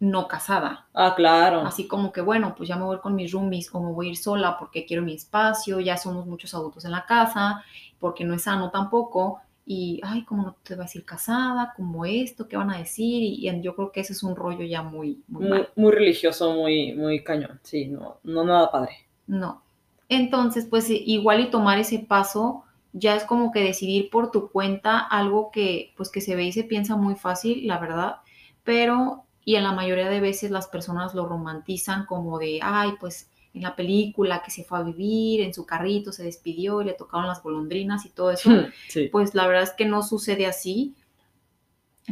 no 0.00 0.26
casada. 0.26 0.88
Ah, 0.94 1.14
claro. 1.14 1.60
Así 1.60 1.86
como 1.86 2.10
que, 2.10 2.22
bueno, 2.22 2.54
pues 2.56 2.68
ya 2.68 2.76
me 2.76 2.84
voy 2.84 2.98
con 2.98 3.14
mis 3.14 3.30
roomies 3.30 3.72
o 3.72 3.80
me 3.80 3.92
voy 3.92 4.08
a 4.08 4.10
ir 4.10 4.16
sola 4.16 4.58
porque 4.58 4.86
quiero 4.86 5.02
mi 5.02 5.14
espacio, 5.14 5.78
ya 5.78 5.98
somos 5.98 6.26
muchos 6.26 6.54
adultos 6.54 6.86
en 6.86 6.90
la 6.90 7.04
casa, 7.04 7.62
porque 7.98 8.24
no 8.24 8.34
es 8.34 8.42
sano 8.42 8.70
tampoco. 8.70 9.40
Y, 9.66 10.00
ay, 10.02 10.24
¿cómo 10.24 10.42
no 10.42 10.56
te 10.64 10.74
vas 10.74 10.94
a 10.94 10.98
ir 10.98 11.04
casada? 11.04 11.74
¿Cómo 11.76 12.06
esto? 12.06 12.48
¿Qué 12.48 12.56
van 12.56 12.70
a 12.70 12.78
decir? 12.78 13.22
Y, 13.22 13.60
yo 13.60 13.76
creo 13.76 13.92
que 13.92 14.00
ese 14.00 14.14
es 14.14 14.22
un 14.22 14.34
rollo 14.34 14.64
ya 14.64 14.82
muy... 14.82 15.22
Muy, 15.28 15.66
muy, 15.76 15.92
religioso, 15.92 16.54
muy, 16.54 16.94
muy 16.94 17.22
cañón. 17.22 17.60
Sí, 17.62 17.86
no, 17.86 18.18
no 18.24 18.42
nada 18.42 18.70
padre. 18.70 19.06
No. 19.26 19.62
Entonces, 20.08 20.66
pues 20.68 20.88
igual 20.88 21.40
y 21.40 21.50
tomar 21.50 21.78
ese 21.78 22.00
paso 22.00 22.64
ya 22.92 23.14
es 23.14 23.24
como 23.24 23.52
que 23.52 23.62
decidir 23.62 24.10
por 24.10 24.32
tu 24.32 24.50
cuenta 24.50 24.98
algo 24.98 25.50
que, 25.52 25.92
pues 25.96 26.10
que 26.10 26.20
se 26.20 26.34
ve 26.34 26.44
y 26.44 26.52
se 26.52 26.64
piensa 26.64 26.96
muy 26.96 27.14
fácil, 27.14 27.66
la 27.68 27.78
verdad, 27.78 28.16
pero 28.64 29.24
y 29.44 29.56
en 29.56 29.64
la 29.64 29.72
mayoría 29.72 30.08
de 30.08 30.20
veces 30.20 30.50
las 30.50 30.68
personas 30.68 31.14
lo 31.14 31.26
romantizan 31.26 32.06
como 32.06 32.38
de, 32.38 32.60
ay, 32.62 32.92
pues 33.00 33.30
en 33.52 33.62
la 33.62 33.74
película 33.74 34.42
que 34.42 34.50
se 34.50 34.64
fue 34.64 34.78
a 34.78 34.82
vivir, 34.82 35.40
en 35.40 35.54
su 35.54 35.66
carrito 35.66 36.12
se 36.12 36.24
despidió 36.24 36.82
y 36.82 36.84
le 36.84 36.92
tocaron 36.92 37.26
las 37.26 37.42
golondrinas 37.42 38.06
y 38.06 38.10
todo 38.10 38.30
eso, 38.30 38.50
pues 39.12 39.34
la 39.34 39.46
verdad 39.46 39.64
es 39.64 39.72
que 39.72 39.86
no 39.86 40.02
sucede 40.02 40.46
así. 40.46 40.94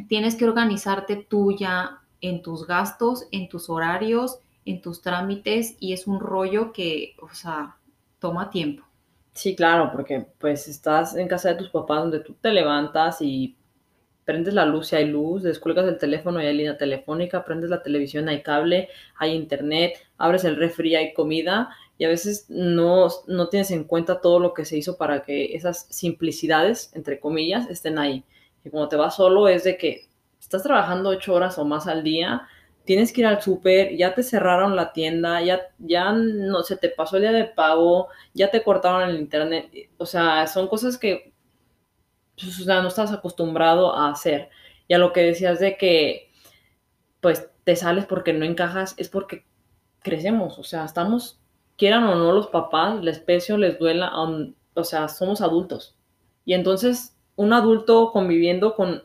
Tienes 0.08 0.37
que 0.37 0.44
organizarte 0.44 1.16
tú 1.16 1.56
ya 1.56 2.00
en 2.20 2.42
tus 2.42 2.66
gastos, 2.66 3.26
en 3.30 3.49
tus 3.49 3.70
horarios, 3.70 4.38
en 4.64 4.80
tus 4.80 5.00
trámites 5.00 5.76
y 5.80 5.92
es 5.92 6.06
un 6.06 6.20
rollo 6.20 6.73
que, 6.73 7.14
o 7.20 7.32
sea, 7.35 7.76
toma 8.18 8.50
tiempo. 8.50 8.85
Sí, 9.32 9.54
claro, 9.54 9.90
porque 9.92 10.26
pues 10.38 10.66
estás 10.66 11.14
en 11.14 11.28
casa 11.28 11.50
de 11.50 11.54
tus 11.54 11.70
papás 11.70 12.00
donde 12.00 12.20
tú 12.20 12.35
te 12.35 12.52
levantas 12.52 13.23
y 13.23 13.56
prendes 14.28 14.52
la 14.52 14.66
luz 14.66 14.92
y 14.92 14.97
hay 14.97 15.06
luz, 15.06 15.42
descuelgas 15.42 15.88
el 15.88 15.97
teléfono 15.97 16.42
y 16.42 16.44
hay 16.44 16.54
línea 16.54 16.76
telefónica, 16.76 17.47
prendes 17.47 17.70
la 17.70 17.82
televisión, 17.82 18.28
hay 18.28 18.42
cable, 18.42 18.90
hay 19.16 19.32
internet, 19.32 19.94
abres 20.18 20.44
el 20.44 20.56
refri, 20.56 20.97
hay 20.97 21.14
comida 21.14 21.70
y 21.97 22.04
a 22.04 22.08
veces 22.08 22.44
no, 22.50 23.08
no 23.26 23.49
tienes 23.49 23.70
en 23.70 23.85
cuenta 23.85 24.20
todo 24.20 24.38
lo 24.38 24.52
que 24.52 24.66
se 24.66 24.76
hizo 24.76 24.99
para 24.99 25.23
que 25.23 25.56
esas 25.56 25.87
simplicidades, 25.88 26.92
entre 26.94 27.20
comillas, 27.20 27.70
estén 27.70 27.99
ahí. 27.99 28.23
Y 28.66 28.68
como 28.68 28.87
te 28.88 28.97
vas 28.97 29.16
solo 29.16 29.49
es 29.49 29.64
de 29.64 29.78
que 29.78 30.08
estás 30.38 30.62
trabajando 30.62 31.08
ocho 31.08 31.32
horas 31.32 31.56
o 31.56 31.64
más 31.64 31.87
al 31.87 32.02
día, 32.02 32.47
tienes 32.85 33.14
que 33.14 33.23
ir 33.23 33.26
al 33.28 33.40
súper, 33.40 33.97
ya 33.97 34.14
te 34.14 34.23
cerraron 34.23 34.76
la 34.76 34.92
tienda, 34.92 35.40
ya, 35.40 35.62
ya 35.78 36.12
no 36.12 36.62
se 36.64 36.76
te 36.76 36.90
pasó 36.90 37.16
el 37.16 37.23
día 37.23 37.32
de 37.32 37.47
pago, 37.47 38.08
ya 38.35 38.50
te 38.50 38.62
cortaron 38.62 39.08
el 39.08 39.18
internet. 39.18 39.70
O 39.97 40.04
sea, 40.04 40.47
son 40.47 40.68
cosas 40.68 40.99
que 40.99 41.32
pues, 42.40 42.61
o 42.61 42.64
sea, 42.64 42.83
no 42.83 42.88
estás 42.88 43.12
acostumbrado 43.12 43.95
a 43.95 44.11
hacer. 44.11 44.50
Y 44.87 44.95
a 44.95 44.99
lo 44.99 45.12
que 45.12 45.21
decías 45.21 45.61
de 45.61 45.76
que, 45.76 46.30
pues, 47.21 47.50
te 47.64 47.76
sales 47.76 48.07
porque 48.07 48.33
no 48.33 48.45
encajas, 48.45 48.95
es 48.97 49.09
porque 49.09 49.45
crecemos. 50.00 50.59
O 50.59 50.64
sea, 50.64 50.85
estamos, 50.85 51.40
quieran 51.76 52.04
o 52.04 52.14
no 52.14 52.33
los 52.33 52.49
papás, 52.49 53.02
la 53.02 53.11
especie 53.11 53.59
les 53.59 53.78
duela, 53.78 54.12
o 54.75 54.85
sea, 54.85 55.09
somos 55.09 55.40
adultos. 55.40 55.97
Y 56.45 56.54
entonces, 56.54 57.16
un 57.37 57.52
adulto 57.52 58.11
conviviendo 58.12 58.75
con 58.75 59.02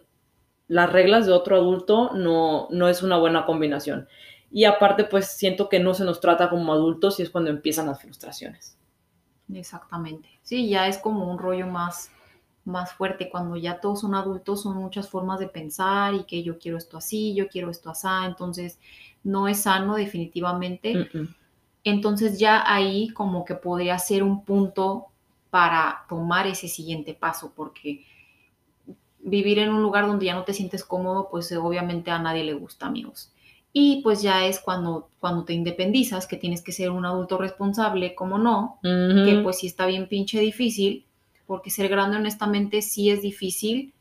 las 0.67 0.91
reglas 0.91 1.25
de 1.25 1.33
otro 1.33 1.55
adulto 1.55 2.11
no, 2.13 2.67
no 2.71 2.87
es 2.87 3.03
una 3.03 3.17
buena 3.17 3.45
combinación. 3.45 4.07
Y 4.49 4.65
aparte, 4.65 5.03
pues 5.03 5.27
siento 5.27 5.67
que 5.67 5.79
no 5.79 5.93
se 5.93 6.05
nos 6.05 6.19
trata 6.19 6.49
como 6.49 6.73
adultos 6.73 7.19
y 7.19 7.23
es 7.23 7.29
cuando 7.29 7.49
empiezan 7.49 7.87
las 7.87 8.01
frustraciones. 8.01 8.77
Exactamente. 9.53 10.29
Sí, 10.41 10.69
ya 10.69 10.87
es 10.87 10.97
como 10.97 11.29
un 11.29 11.37
rollo 11.37 11.67
más, 11.67 12.11
más 12.65 12.93
fuerte. 12.93 13.29
Cuando 13.29 13.55
ya 13.55 13.79
todos 13.79 14.01
son 14.01 14.15
adultos, 14.15 14.63
son 14.63 14.77
muchas 14.77 15.09
formas 15.09 15.39
de 15.39 15.47
pensar 15.47 16.13
y 16.13 16.23
que 16.23 16.43
yo 16.43 16.57
quiero 16.57 16.77
esto 16.77 16.97
así, 16.97 17.33
yo 17.33 17.47
quiero 17.47 17.69
esto 17.69 17.89
así. 17.89 18.07
Entonces, 18.25 18.79
no 19.23 19.47
es 19.47 19.63
sano 19.63 19.95
definitivamente. 19.95 21.09
Entonces, 21.83 22.39
ya 22.39 22.63
ahí 22.65 23.09
como 23.09 23.45
que 23.45 23.55
podría 23.55 23.97
ser 23.99 24.23
un 24.23 24.43
punto 24.45 25.07
para 25.49 26.05
tomar 26.09 26.47
ese 26.47 26.67
siguiente 26.67 27.13
paso, 27.13 27.53
porque 27.55 28.05
vivir 29.19 29.59
en 29.59 29.69
un 29.69 29.81
lugar 29.81 30.07
donde 30.07 30.25
ya 30.25 30.35
no 30.35 30.43
te 30.43 30.53
sientes 30.53 30.83
cómodo, 30.83 31.29
pues 31.29 31.51
obviamente 31.51 32.11
a 32.11 32.19
nadie 32.19 32.43
le 32.43 32.53
gusta, 32.53 32.87
amigos. 32.87 33.31
Y 33.71 34.01
pues 34.03 34.21
ya 34.21 34.45
es 34.45 34.59
cuando, 34.59 35.09
cuando 35.19 35.45
te 35.45 35.53
independizas, 35.53 36.27
que 36.27 36.37
tienes 36.37 36.61
que 36.61 36.71
ser 36.71 36.91
un 36.91 37.05
adulto 37.05 37.37
responsable, 37.37 38.13
como 38.13 38.37
no, 38.37 38.79
que 38.81 39.39
pues 39.43 39.59
sí 39.59 39.67
está 39.67 39.85
bien 39.87 40.07
pinche 40.07 40.39
difícil, 40.39 41.05
porque 41.45 41.69
ser 41.69 41.89
grande 41.89 42.17
honestamente 42.17 42.81
sí 42.81 43.09
es 43.09 43.21
difícil, 43.21 43.93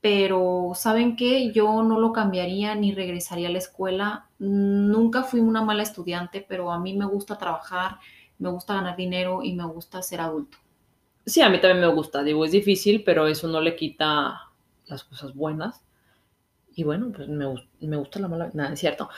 pero 0.00 0.72
¿saben 0.74 1.16
qué? 1.16 1.52
Yo 1.52 1.82
no 1.82 1.98
lo 1.98 2.12
cambiaría 2.12 2.74
ni 2.74 2.92
regresaría 2.92 3.48
a 3.48 3.52
la 3.52 3.58
escuela. 3.58 4.28
Nunca 4.38 5.24
fui 5.24 5.40
una 5.40 5.62
mala 5.62 5.82
estudiante, 5.82 6.44
pero 6.48 6.70
a 6.70 6.78
mí 6.78 6.96
me 6.96 7.06
gusta 7.06 7.36
trabajar, 7.36 7.98
me 8.38 8.48
gusta 8.48 8.74
ganar 8.74 8.96
dinero 8.96 9.42
y 9.42 9.54
me 9.54 9.66
gusta 9.66 10.02
ser 10.02 10.20
adulto. 10.20 10.58
Sí, 11.26 11.42
a 11.42 11.50
mí 11.50 11.60
también 11.60 11.80
me 11.80 11.92
gusta, 11.92 12.22
digo, 12.22 12.44
es 12.44 12.52
difícil, 12.52 13.04
pero 13.04 13.26
eso 13.26 13.48
no 13.48 13.60
le 13.60 13.76
quita 13.76 14.48
las 14.86 15.04
cosas 15.04 15.34
buenas. 15.34 15.82
Y 16.74 16.84
bueno, 16.84 17.12
pues 17.14 17.28
me, 17.28 17.96
gusta 17.96 18.20
la 18.20 18.28
mala. 18.28 18.50
Nada, 18.54 18.72
es 18.72 18.80
cierto. 18.80 19.10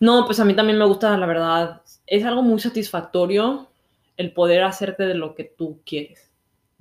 No, 0.00 0.24
pues 0.26 0.40
a 0.40 0.44
mí 0.44 0.56
también 0.56 0.78
me 0.78 0.86
gusta, 0.86 1.16
la 1.16 1.26
verdad. 1.26 1.82
Es 2.06 2.24
algo 2.24 2.42
muy 2.42 2.58
satisfactorio 2.58 3.68
el 4.16 4.32
poder 4.32 4.64
hacerte 4.64 5.04
de 5.04 5.14
lo 5.14 5.34
que 5.34 5.44
tú 5.44 5.80
quieres, 5.86 6.31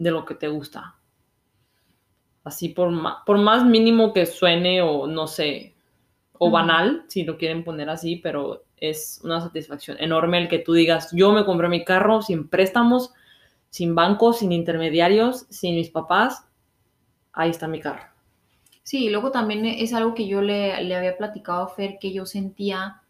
de 0.02 0.10
lo 0.10 0.26
que 0.26 0.34
te 0.34 0.48
gusta. 0.48 0.96
Así 2.44 2.70
por 2.70 2.90
más, 2.90 3.18
por 3.24 3.38
más 3.38 3.64
mínimo 3.64 4.14
que 4.14 4.26
suene 4.26 4.82
o 4.82 5.06
no 5.06 5.28
sé, 5.28 5.76
o 6.34 6.50
banal, 6.50 7.06
si 7.08 7.24
lo 7.24 7.38
quieren 7.38 7.64
poner 7.64 7.88
así, 7.88 8.16
pero 8.16 8.64
es 8.78 9.22
una 9.24 9.40
satisfacción 9.42 9.98
enorme 10.00 10.40
el 10.40 10.50
que 10.50 10.58
tú 10.58 10.74
digas, 10.74 11.12
yo 11.12 11.32
me 11.32 11.46
compré 11.46 11.70
mi 11.70 11.86
carro 11.86 12.24
sin 12.24 12.48
préstamos, 12.48 13.14
sin 13.70 13.94
bancos, 13.94 14.40
sin 14.40 14.52
intermediarios, 14.52 15.46
sin 15.52 15.76
mis 15.76 15.92
papás, 15.92 16.48
ahí 17.32 17.52
está 17.52 17.68
mi 17.68 17.80
carro. 17.80 18.06
Sí, 18.82 19.12
luego 19.12 19.30
también 19.30 19.66
es 19.66 19.94
algo 19.94 20.16
que 20.16 20.28
yo 20.28 20.42
le, 20.42 20.74
había 20.96 21.16
platicado 21.16 21.62
a 21.62 21.70
Fer, 21.70 22.00
que 22.00 22.12
yo 22.12 22.26
sentía 22.26 23.04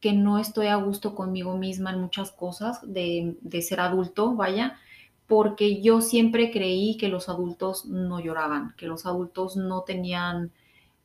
que 0.00 0.12
no 0.12 0.40
estoy 0.40 0.66
a 0.66 0.74
gusto 0.74 1.14
conmigo 1.14 1.56
misma 1.56 1.92
en 1.92 2.00
muchas 2.00 2.32
cosas 2.32 2.80
de, 2.82 3.36
de 3.40 3.62
ser 3.62 3.78
adulto, 3.78 4.34
vaya, 4.34 4.80
porque 5.26 5.80
yo 5.80 6.00
siempre 6.00 6.50
creí 6.50 6.96
que 6.96 7.08
los 7.08 7.28
adultos 7.28 7.86
no 7.86 8.20
lloraban, 8.20 8.74
que 8.76 8.86
los 8.86 9.06
adultos 9.06 9.56
no 9.56 9.82
tenían 9.82 10.52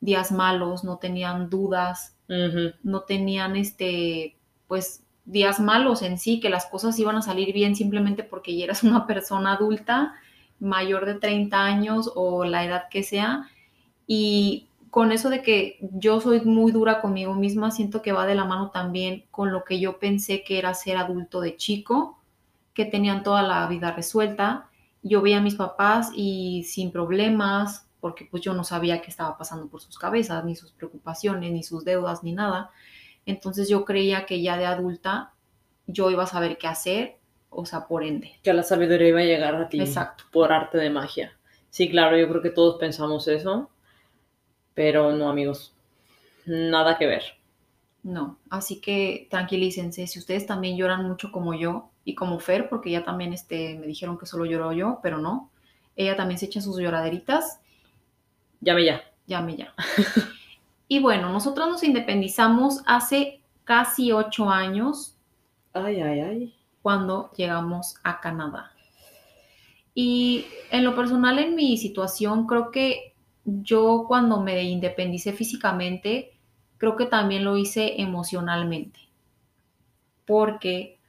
días 0.00 0.32
malos, 0.32 0.84
no 0.84 0.98
tenían 0.98 1.50
dudas, 1.50 2.16
no 2.82 3.00
tenían 3.00 3.56
este, 3.56 4.36
pues 4.68 5.02
días 5.24 5.58
malos 5.58 6.02
en 6.02 6.18
sí, 6.18 6.40
que 6.40 6.48
las 6.48 6.66
cosas 6.66 6.98
iban 6.98 7.16
a 7.16 7.22
salir 7.22 7.52
bien 7.52 7.74
simplemente 7.74 8.22
porque 8.22 8.56
ya 8.56 8.64
eras 8.64 8.82
una 8.84 9.06
persona 9.06 9.54
adulta, 9.54 10.14
mayor 10.58 11.06
de 11.06 11.14
30 11.14 11.64
años 11.64 12.12
o 12.14 12.44
la 12.44 12.64
edad 12.64 12.84
que 12.90 13.02
sea, 13.02 13.48
y 14.06 14.68
con 14.90 15.12
eso 15.12 15.30
de 15.30 15.42
que 15.42 15.78
yo 15.80 16.20
soy 16.20 16.40
muy 16.42 16.72
dura 16.72 17.00
conmigo 17.00 17.34
misma, 17.34 17.70
siento 17.70 18.02
que 18.02 18.12
va 18.12 18.26
de 18.26 18.34
la 18.34 18.44
mano 18.44 18.70
también 18.70 19.24
con 19.30 19.52
lo 19.52 19.64
que 19.64 19.80
yo 19.80 19.98
pensé 19.98 20.42
que 20.42 20.58
era 20.58 20.74
ser 20.74 20.96
adulto 20.96 21.40
de 21.40 21.56
chico, 21.56 22.19
que 22.74 22.84
tenían 22.84 23.22
toda 23.22 23.42
la 23.42 23.66
vida 23.66 23.92
resuelta. 23.92 24.68
Yo 25.02 25.22
veía 25.22 25.38
a 25.38 25.42
mis 25.42 25.54
papás 25.54 26.10
y 26.14 26.64
sin 26.64 26.92
problemas, 26.92 27.88
porque 28.00 28.26
pues 28.30 28.42
yo 28.42 28.54
no 28.54 28.64
sabía 28.64 29.02
qué 29.02 29.10
estaba 29.10 29.36
pasando 29.36 29.68
por 29.68 29.80
sus 29.80 29.98
cabezas, 29.98 30.44
ni 30.44 30.56
sus 30.56 30.72
preocupaciones, 30.72 31.52
ni 31.52 31.62
sus 31.62 31.84
deudas, 31.84 32.22
ni 32.22 32.32
nada. 32.32 32.70
Entonces 33.26 33.68
yo 33.68 33.84
creía 33.84 34.26
que 34.26 34.42
ya 34.42 34.56
de 34.56 34.66
adulta 34.66 35.32
yo 35.86 36.10
iba 36.10 36.24
a 36.24 36.26
saber 36.26 36.58
qué 36.58 36.66
hacer, 36.66 37.18
o 37.48 37.66
sea, 37.66 37.86
por 37.86 38.04
ende. 38.04 38.32
Que 38.42 38.52
la 38.52 38.62
sabiduría 38.62 39.08
iba 39.08 39.20
a 39.20 39.24
llegar 39.24 39.54
a 39.56 39.68
ti. 39.68 39.80
Exacto. 39.80 40.24
Por 40.30 40.52
arte 40.52 40.78
de 40.78 40.90
magia. 40.90 41.36
Sí, 41.68 41.90
claro, 41.90 42.16
yo 42.16 42.28
creo 42.28 42.42
que 42.42 42.50
todos 42.50 42.76
pensamos 42.78 43.26
eso. 43.28 43.70
Pero 44.74 45.12
no, 45.12 45.28
amigos, 45.28 45.74
nada 46.46 46.96
que 46.96 47.06
ver. 47.06 47.22
No, 48.02 48.38
así 48.48 48.80
que 48.80 49.26
tranquilícense. 49.30 50.06
Si 50.06 50.18
ustedes 50.18 50.46
también 50.46 50.76
lloran 50.76 51.06
mucho 51.06 51.30
como 51.30 51.54
yo 51.54 51.90
y 52.10 52.14
como 52.16 52.40
Fer, 52.40 52.68
porque 52.68 52.90
ella 52.90 53.04
también 53.04 53.32
este, 53.32 53.78
me 53.78 53.86
dijeron 53.86 54.18
que 54.18 54.26
solo 54.26 54.44
lloró 54.44 54.72
yo, 54.72 54.98
pero 55.00 55.18
no. 55.18 55.50
Ella 55.94 56.16
también 56.16 56.38
se 56.38 56.46
echa 56.46 56.60
sus 56.60 56.76
lloraderitas. 56.78 57.60
Llame 58.60 58.84
ya. 58.84 59.02
Llame 59.26 59.56
ya. 59.56 59.74
y 60.88 60.98
bueno, 60.98 61.30
nosotros 61.30 61.68
nos 61.68 61.84
independizamos 61.84 62.82
hace 62.84 63.40
casi 63.62 64.10
ocho 64.10 64.50
años. 64.50 65.16
Ay, 65.72 66.00
ay, 66.00 66.20
ay. 66.20 66.54
Cuando 66.82 67.30
llegamos 67.36 67.94
a 68.02 68.20
Canadá. 68.20 68.72
Y 69.94 70.46
en 70.72 70.82
lo 70.82 70.96
personal, 70.96 71.38
en 71.38 71.54
mi 71.54 71.76
situación, 71.76 72.46
creo 72.48 72.72
que 72.72 73.14
yo 73.44 74.04
cuando 74.08 74.40
me 74.40 74.64
independicé 74.64 75.32
físicamente, 75.32 76.36
creo 76.78 76.96
que 76.96 77.06
también 77.06 77.44
lo 77.44 77.56
hice 77.56 78.00
emocionalmente, 78.00 78.98
porque 80.24 80.99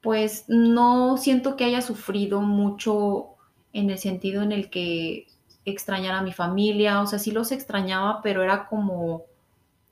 pues 0.00 0.44
no 0.48 1.16
siento 1.16 1.56
que 1.56 1.64
haya 1.64 1.82
sufrido 1.82 2.40
mucho 2.40 3.36
en 3.72 3.90
el 3.90 3.98
sentido 3.98 4.42
en 4.42 4.52
el 4.52 4.70
que 4.70 5.26
extrañara 5.64 6.18
a 6.18 6.22
mi 6.22 6.32
familia, 6.32 7.00
o 7.02 7.06
sea, 7.06 7.18
sí 7.18 7.30
los 7.30 7.52
extrañaba, 7.52 8.22
pero 8.22 8.42
era 8.42 8.66
como 8.66 9.24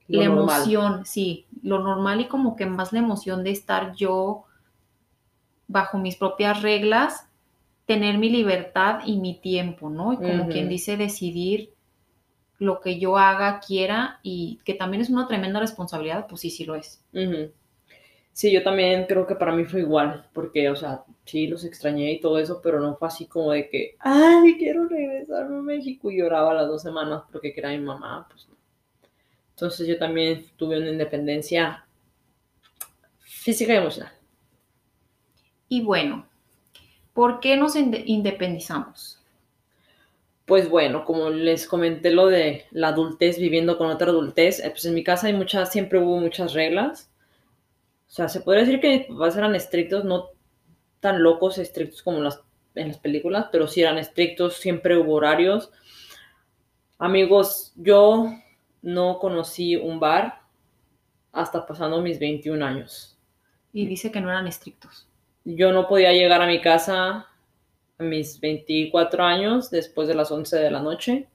la 0.08 0.24
emoción, 0.24 1.04
sí, 1.04 1.46
lo 1.62 1.80
normal 1.80 2.22
y 2.22 2.28
como 2.28 2.56
que 2.56 2.66
más 2.66 2.92
la 2.92 3.00
emoción 3.00 3.44
de 3.44 3.50
estar 3.50 3.94
yo 3.94 4.44
bajo 5.66 5.98
mis 5.98 6.16
propias 6.16 6.62
reglas 6.62 7.28
tener 7.88 8.18
mi 8.18 8.28
libertad 8.28 9.00
y 9.06 9.16
mi 9.16 9.40
tiempo, 9.40 9.88
¿no? 9.88 10.12
Y 10.12 10.16
como 10.18 10.48
quien 10.48 10.68
dice, 10.68 10.98
decidir 10.98 11.72
lo 12.58 12.80
que 12.80 12.98
yo 12.98 13.16
haga, 13.16 13.60
quiera, 13.60 14.20
y 14.22 14.60
que 14.64 14.74
también 14.74 15.00
es 15.00 15.08
una 15.08 15.26
tremenda 15.26 15.58
responsabilidad, 15.58 16.26
pues 16.28 16.42
sí, 16.42 16.50
sí 16.50 16.66
lo 16.66 16.74
es. 16.74 17.02
Sí, 18.38 18.52
yo 18.52 18.62
también 18.62 19.06
creo 19.06 19.26
que 19.26 19.34
para 19.34 19.50
mí 19.52 19.64
fue 19.64 19.80
igual, 19.80 20.28
porque, 20.32 20.70
o 20.70 20.76
sea, 20.76 21.02
sí, 21.24 21.48
los 21.48 21.64
extrañé 21.64 22.12
y 22.12 22.20
todo 22.20 22.38
eso, 22.38 22.60
pero 22.62 22.78
no 22.78 22.94
fue 22.96 23.08
así 23.08 23.26
como 23.26 23.50
de 23.50 23.68
que, 23.68 23.96
ay, 23.98 24.56
quiero 24.58 24.86
regresarme 24.86 25.58
a 25.58 25.62
México 25.62 26.08
y 26.08 26.18
lloraba 26.18 26.54
las 26.54 26.68
dos 26.68 26.82
semanas 26.82 27.24
porque 27.32 27.52
quería 27.52 27.70
mi 27.70 27.84
mamá, 27.84 28.28
pues 28.30 28.46
no. 28.48 28.54
Entonces 29.50 29.88
yo 29.88 29.98
también 29.98 30.44
tuve 30.56 30.78
una 30.78 30.90
independencia 30.90 31.84
física 33.22 33.74
y 33.74 33.78
emocional. 33.78 34.12
Y 35.68 35.82
bueno, 35.82 36.28
¿Por 37.18 37.40
qué 37.40 37.56
nos 37.56 37.74
independizamos? 37.74 39.18
Pues 40.46 40.68
bueno, 40.68 41.04
como 41.04 41.30
les 41.30 41.66
comenté 41.66 42.12
lo 42.12 42.28
de 42.28 42.64
la 42.70 42.90
adultez, 42.90 43.40
viviendo 43.40 43.76
con 43.76 43.90
otra 43.90 44.10
adultez, 44.10 44.60
eh, 44.60 44.70
pues 44.70 44.84
en 44.84 44.94
mi 44.94 45.02
casa 45.02 45.26
hay 45.26 45.32
muchas, 45.32 45.72
siempre 45.72 45.98
hubo 45.98 46.20
muchas 46.20 46.52
reglas. 46.52 47.10
O 48.08 48.10
sea, 48.10 48.28
se 48.28 48.40
podría 48.40 48.64
decir 48.64 48.80
que 48.80 48.98
mis 48.98 49.06
papás 49.06 49.36
eran 49.36 49.54
estrictos, 49.54 50.04
no 50.04 50.30
tan 51.00 51.22
locos, 51.22 51.58
estrictos 51.58 52.02
como 52.02 52.20
las, 52.20 52.42
en 52.74 52.88
las 52.88 52.98
películas, 52.98 53.46
pero 53.52 53.68
sí 53.68 53.82
eran 53.82 53.98
estrictos, 53.98 54.54
siempre 54.54 54.96
hubo 54.96 55.14
horarios. 55.14 55.70
Amigos, 56.98 57.72
yo 57.76 58.32
no 58.82 59.18
conocí 59.18 59.76
un 59.76 60.00
bar 60.00 60.40
hasta 61.32 61.66
pasando 61.66 62.00
mis 62.00 62.18
21 62.18 62.64
años. 62.64 63.16
Y 63.72 63.86
dice 63.86 64.10
que 64.10 64.20
no 64.20 64.30
eran 64.30 64.46
estrictos 64.46 65.08
yo 65.56 65.72
no 65.72 65.88
podía 65.88 66.12
llegar 66.12 66.42
a 66.42 66.46
mi 66.46 66.60
casa 66.60 67.26
a 67.98 68.02
mis 68.02 68.38
24 68.40 69.24
años 69.24 69.70
después 69.70 70.06
de 70.06 70.14
las 70.14 70.30
11 70.30 70.56
de 70.56 70.70
la 70.70 70.80
noche. 70.80 71.28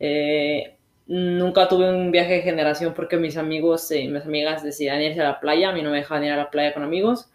Eh, 0.00 0.77
Nunca 1.08 1.68
tuve 1.68 1.90
un 1.90 2.12
viaje 2.12 2.34
de 2.34 2.42
generación 2.42 2.92
porque 2.92 3.16
mis 3.16 3.38
amigos 3.38 3.90
y 3.90 4.08
mis 4.08 4.24
amigas 4.24 4.62
decían 4.62 5.00
irse 5.00 5.22
a 5.22 5.24
la 5.24 5.40
playa, 5.40 5.70
a 5.70 5.72
mí 5.72 5.80
no 5.80 5.90
me 5.90 5.96
dejaban 5.96 6.24
ir 6.24 6.32
a 6.32 6.36
la 6.36 6.50
playa 6.50 6.74
con 6.74 6.82
amigos. 6.82 7.30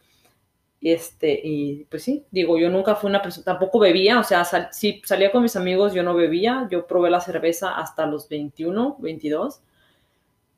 Este, 0.79 1.39
y 1.43 1.85
pues 1.85 2.03
sí, 2.03 2.25
digo, 2.29 2.59
yo 2.59 2.69
nunca 2.69 2.93
fui 2.95 3.09
una 3.09 3.21
persona, 3.21 3.45
tampoco 3.45 3.79
bebía, 3.79 4.19
o 4.19 4.23
sea, 4.23 4.43
si 4.71 5.01
salía 5.05 5.31
con 5.31 5.41
mis 5.41 5.55
amigos 5.55 5.93
yo 5.93 6.03
no 6.03 6.13
bebía, 6.13 6.67
yo 6.69 6.85
probé 6.85 7.09
la 7.09 7.21
cerveza 7.21 7.77
hasta 7.77 8.05
los 8.05 8.27
21, 8.27 8.97
22, 8.99 9.61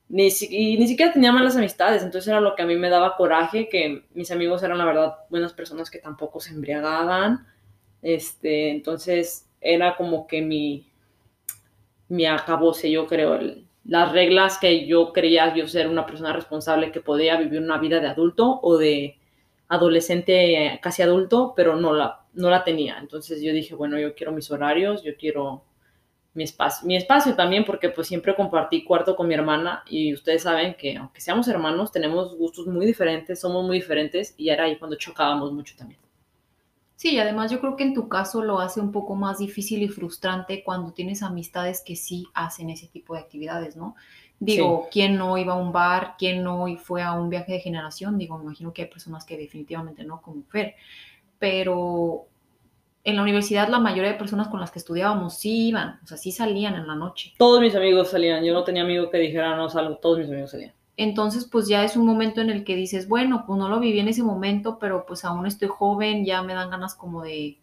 ni, 0.09 0.29
y 0.49 0.77
ni 0.77 0.87
siquiera 0.87 1.13
tenía 1.13 1.31
malas 1.31 1.55
amistades, 1.55 2.01
entonces 2.01 2.27
era 2.27 2.41
lo 2.41 2.55
que 2.55 2.63
a 2.63 2.65
mí 2.65 2.75
me 2.75 2.89
daba 2.89 3.15
coraje, 3.17 3.69
que 3.69 4.03
mis 4.15 4.31
amigos 4.31 4.63
eran 4.63 4.79
la 4.79 4.85
verdad 4.85 5.15
buenas 5.29 5.53
personas 5.53 5.91
que 5.91 5.99
tampoco 5.99 6.39
se 6.39 6.53
embriagaban, 6.53 7.45
este, 8.01 8.71
entonces 8.71 9.47
era 9.61 9.95
como 9.95 10.25
que 10.25 10.41
mi, 10.41 10.91
mi 12.09 12.25
acabose, 12.25 12.89
yo 12.91 13.07
creo, 13.07 13.39
las 13.85 14.11
reglas 14.11 14.57
que 14.57 14.87
yo 14.87 15.13
creía 15.13 15.53
yo 15.55 15.67
ser 15.67 15.87
una 15.87 16.05
persona 16.05 16.33
responsable 16.33 16.91
que 16.91 17.01
podía 17.01 17.37
vivir 17.37 17.61
una 17.61 17.77
vida 17.77 17.99
de 17.99 18.07
adulto 18.07 18.59
o 18.61 18.77
de 18.77 19.17
adolescente 19.67 20.79
casi 20.81 21.01
adulto, 21.01 21.53
pero 21.55 21.75
no 21.75 21.93
la, 21.93 22.25
no 22.33 22.49
la 22.49 22.63
tenía. 22.63 22.97
Entonces 22.99 23.41
yo 23.41 23.53
dije, 23.53 23.75
bueno, 23.75 23.99
yo 23.99 24.15
quiero 24.15 24.31
mis 24.31 24.49
horarios, 24.51 25.03
yo 25.03 25.15
quiero 25.17 25.63
mi 26.33 26.43
espacio, 26.43 26.85
mi 26.87 26.97
espacio 26.97 27.35
también 27.35 27.63
porque 27.63 27.89
pues 27.89 28.07
siempre 28.07 28.35
compartí 28.35 28.83
cuarto 28.83 29.15
con 29.15 29.27
mi 29.27 29.33
hermana 29.33 29.83
y 29.87 30.13
ustedes 30.13 30.43
saben 30.43 30.75
que 30.75 30.97
aunque 30.97 31.21
seamos 31.21 31.47
hermanos 31.47 31.91
tenemos 31.91 32.35
gustos 32.35 32.67
muy 32.67 32.85
diferentes, 32.85 33.39
somos 33.39 33.65
muy 33.65 33.77
diferentes 33.77 34.33
y 34.37 34.49
era 34.49 34.65
ahí 34.65 34.77
cuando 34.77 34.97
chocábamos 34.97 35.53
mucho 35.53 35.75
también. 35.77 36.04
Sí, 36.95 37.19
además 37.19 37.51
yo 37.51 37.59
creo 37.59 37.75
que 37.75 37.83
en 37.83 37.93
tu 37.93 38.07
caso 38.07 38.41
lo 38.41 38.59
hace 38.59 38.79
un 38.79 38.91
poco 38.91 39.15
más 39.15 39.39
difícil 39.39 39.83
y 39.83 39.89
frustrante 39.89 40.63
cuando 40.63 40.93
tienes 40.93 41.23
amistades 41.23 41.83
que 41.85 41.95
sí 41.95 42.25
hacen 42.33 42.69
ese 42.69 42.87
tipo 42.87 43.15
de 43.15 43.19
actividades, 43.19 43.75
¿no? 43.75 43.95
Digo, 44.39 44.87
¿quién 44.91 45.17
no 45.17 45.37
iba 45.37 45.53
a 45.53 45.57
un 45.57 45.71
bar? 45.71 46.15
¿Quién 46.17 46.43
no 46.43 46.65
fue 46.77 47.01
a 47.01 47.13
un 47.13 47.29
viaje 47.29 47.53
de 47.53 47.59
generación? 47.59 48.17
Digo, 48.17 48.37
me 48.37 48.43
imagino 48.43 48.73
que 48.73 48.83
hay 48.83 48.89
personas 48.89 49.25
que 49.25 49.37
definitivamente 49.37 50.03
no, 50.03 50.21
como 50.21 50.43
Fer. 50.43 50.75
Pero 51.39 52.27
en 53.05 53.15
la 53.15 53.21
universidad 53.21 53.69
la 53.69 53.79
mayoría 53.79 54.11
de 54.11 54.17
personas 54.17 54.47
con 54.47 54.59
las 54.59 54.71
que 54.71 54.79
estudiábamos 54.79 55.37
sí 55.37 55.67
iban, 55.67 55.99
o 56.03 56.07
sea, 56.07 56.17
sí 56.17 56.31
salían 56.31 56.75
en 56.75 56.87
la 56.87 56.95
noche. 56.95 57.33
Todos 57.37 57.61
mis 57.61 57.75
amigos 57.75 58.09
salían, 58.09 58.43
yo 58.43 58.53
no 58.53 58.63
tenía 58.63 58.83
amigo 58.83 59.09
que 59.09 59.17
dijera 59.19 59.55
no 59.55 59.69
salgo, 59.69 59.97
todos 59.97 60.19
mis 60.19 60.29
amigos 60.29 60.51
salían. 60.51 60.73
Entonces, 60.97 61.45
pues 61.45 61.67
ya 61.67 61.83
es 61.83 61.97
un 61.97 62.05
momento 62.05 62.41
en 62.41 62.49
el 62.49 62.63
que 62.63 62.75
dices, 62.75 63.07
bueno, 63.07 63.43
pues 63.45 63.59
no 63.59 63.67
lo 63.67 63.79
viví 63.79 63.99
en 63.99 64.07
ese 64.07 64.23
momento, 64.23 64.79
pero 64.79 65.05
pues 65.05 65.25
aún 65.25 65.45
estoy 65.45 65.67
joven, 65.67 66.25
ya 66.25 66.41
me 66.41 66.53
dan 66.53 66.69
ganas 66.69 66.95
como 66.95 67.21
de 67.21 67.57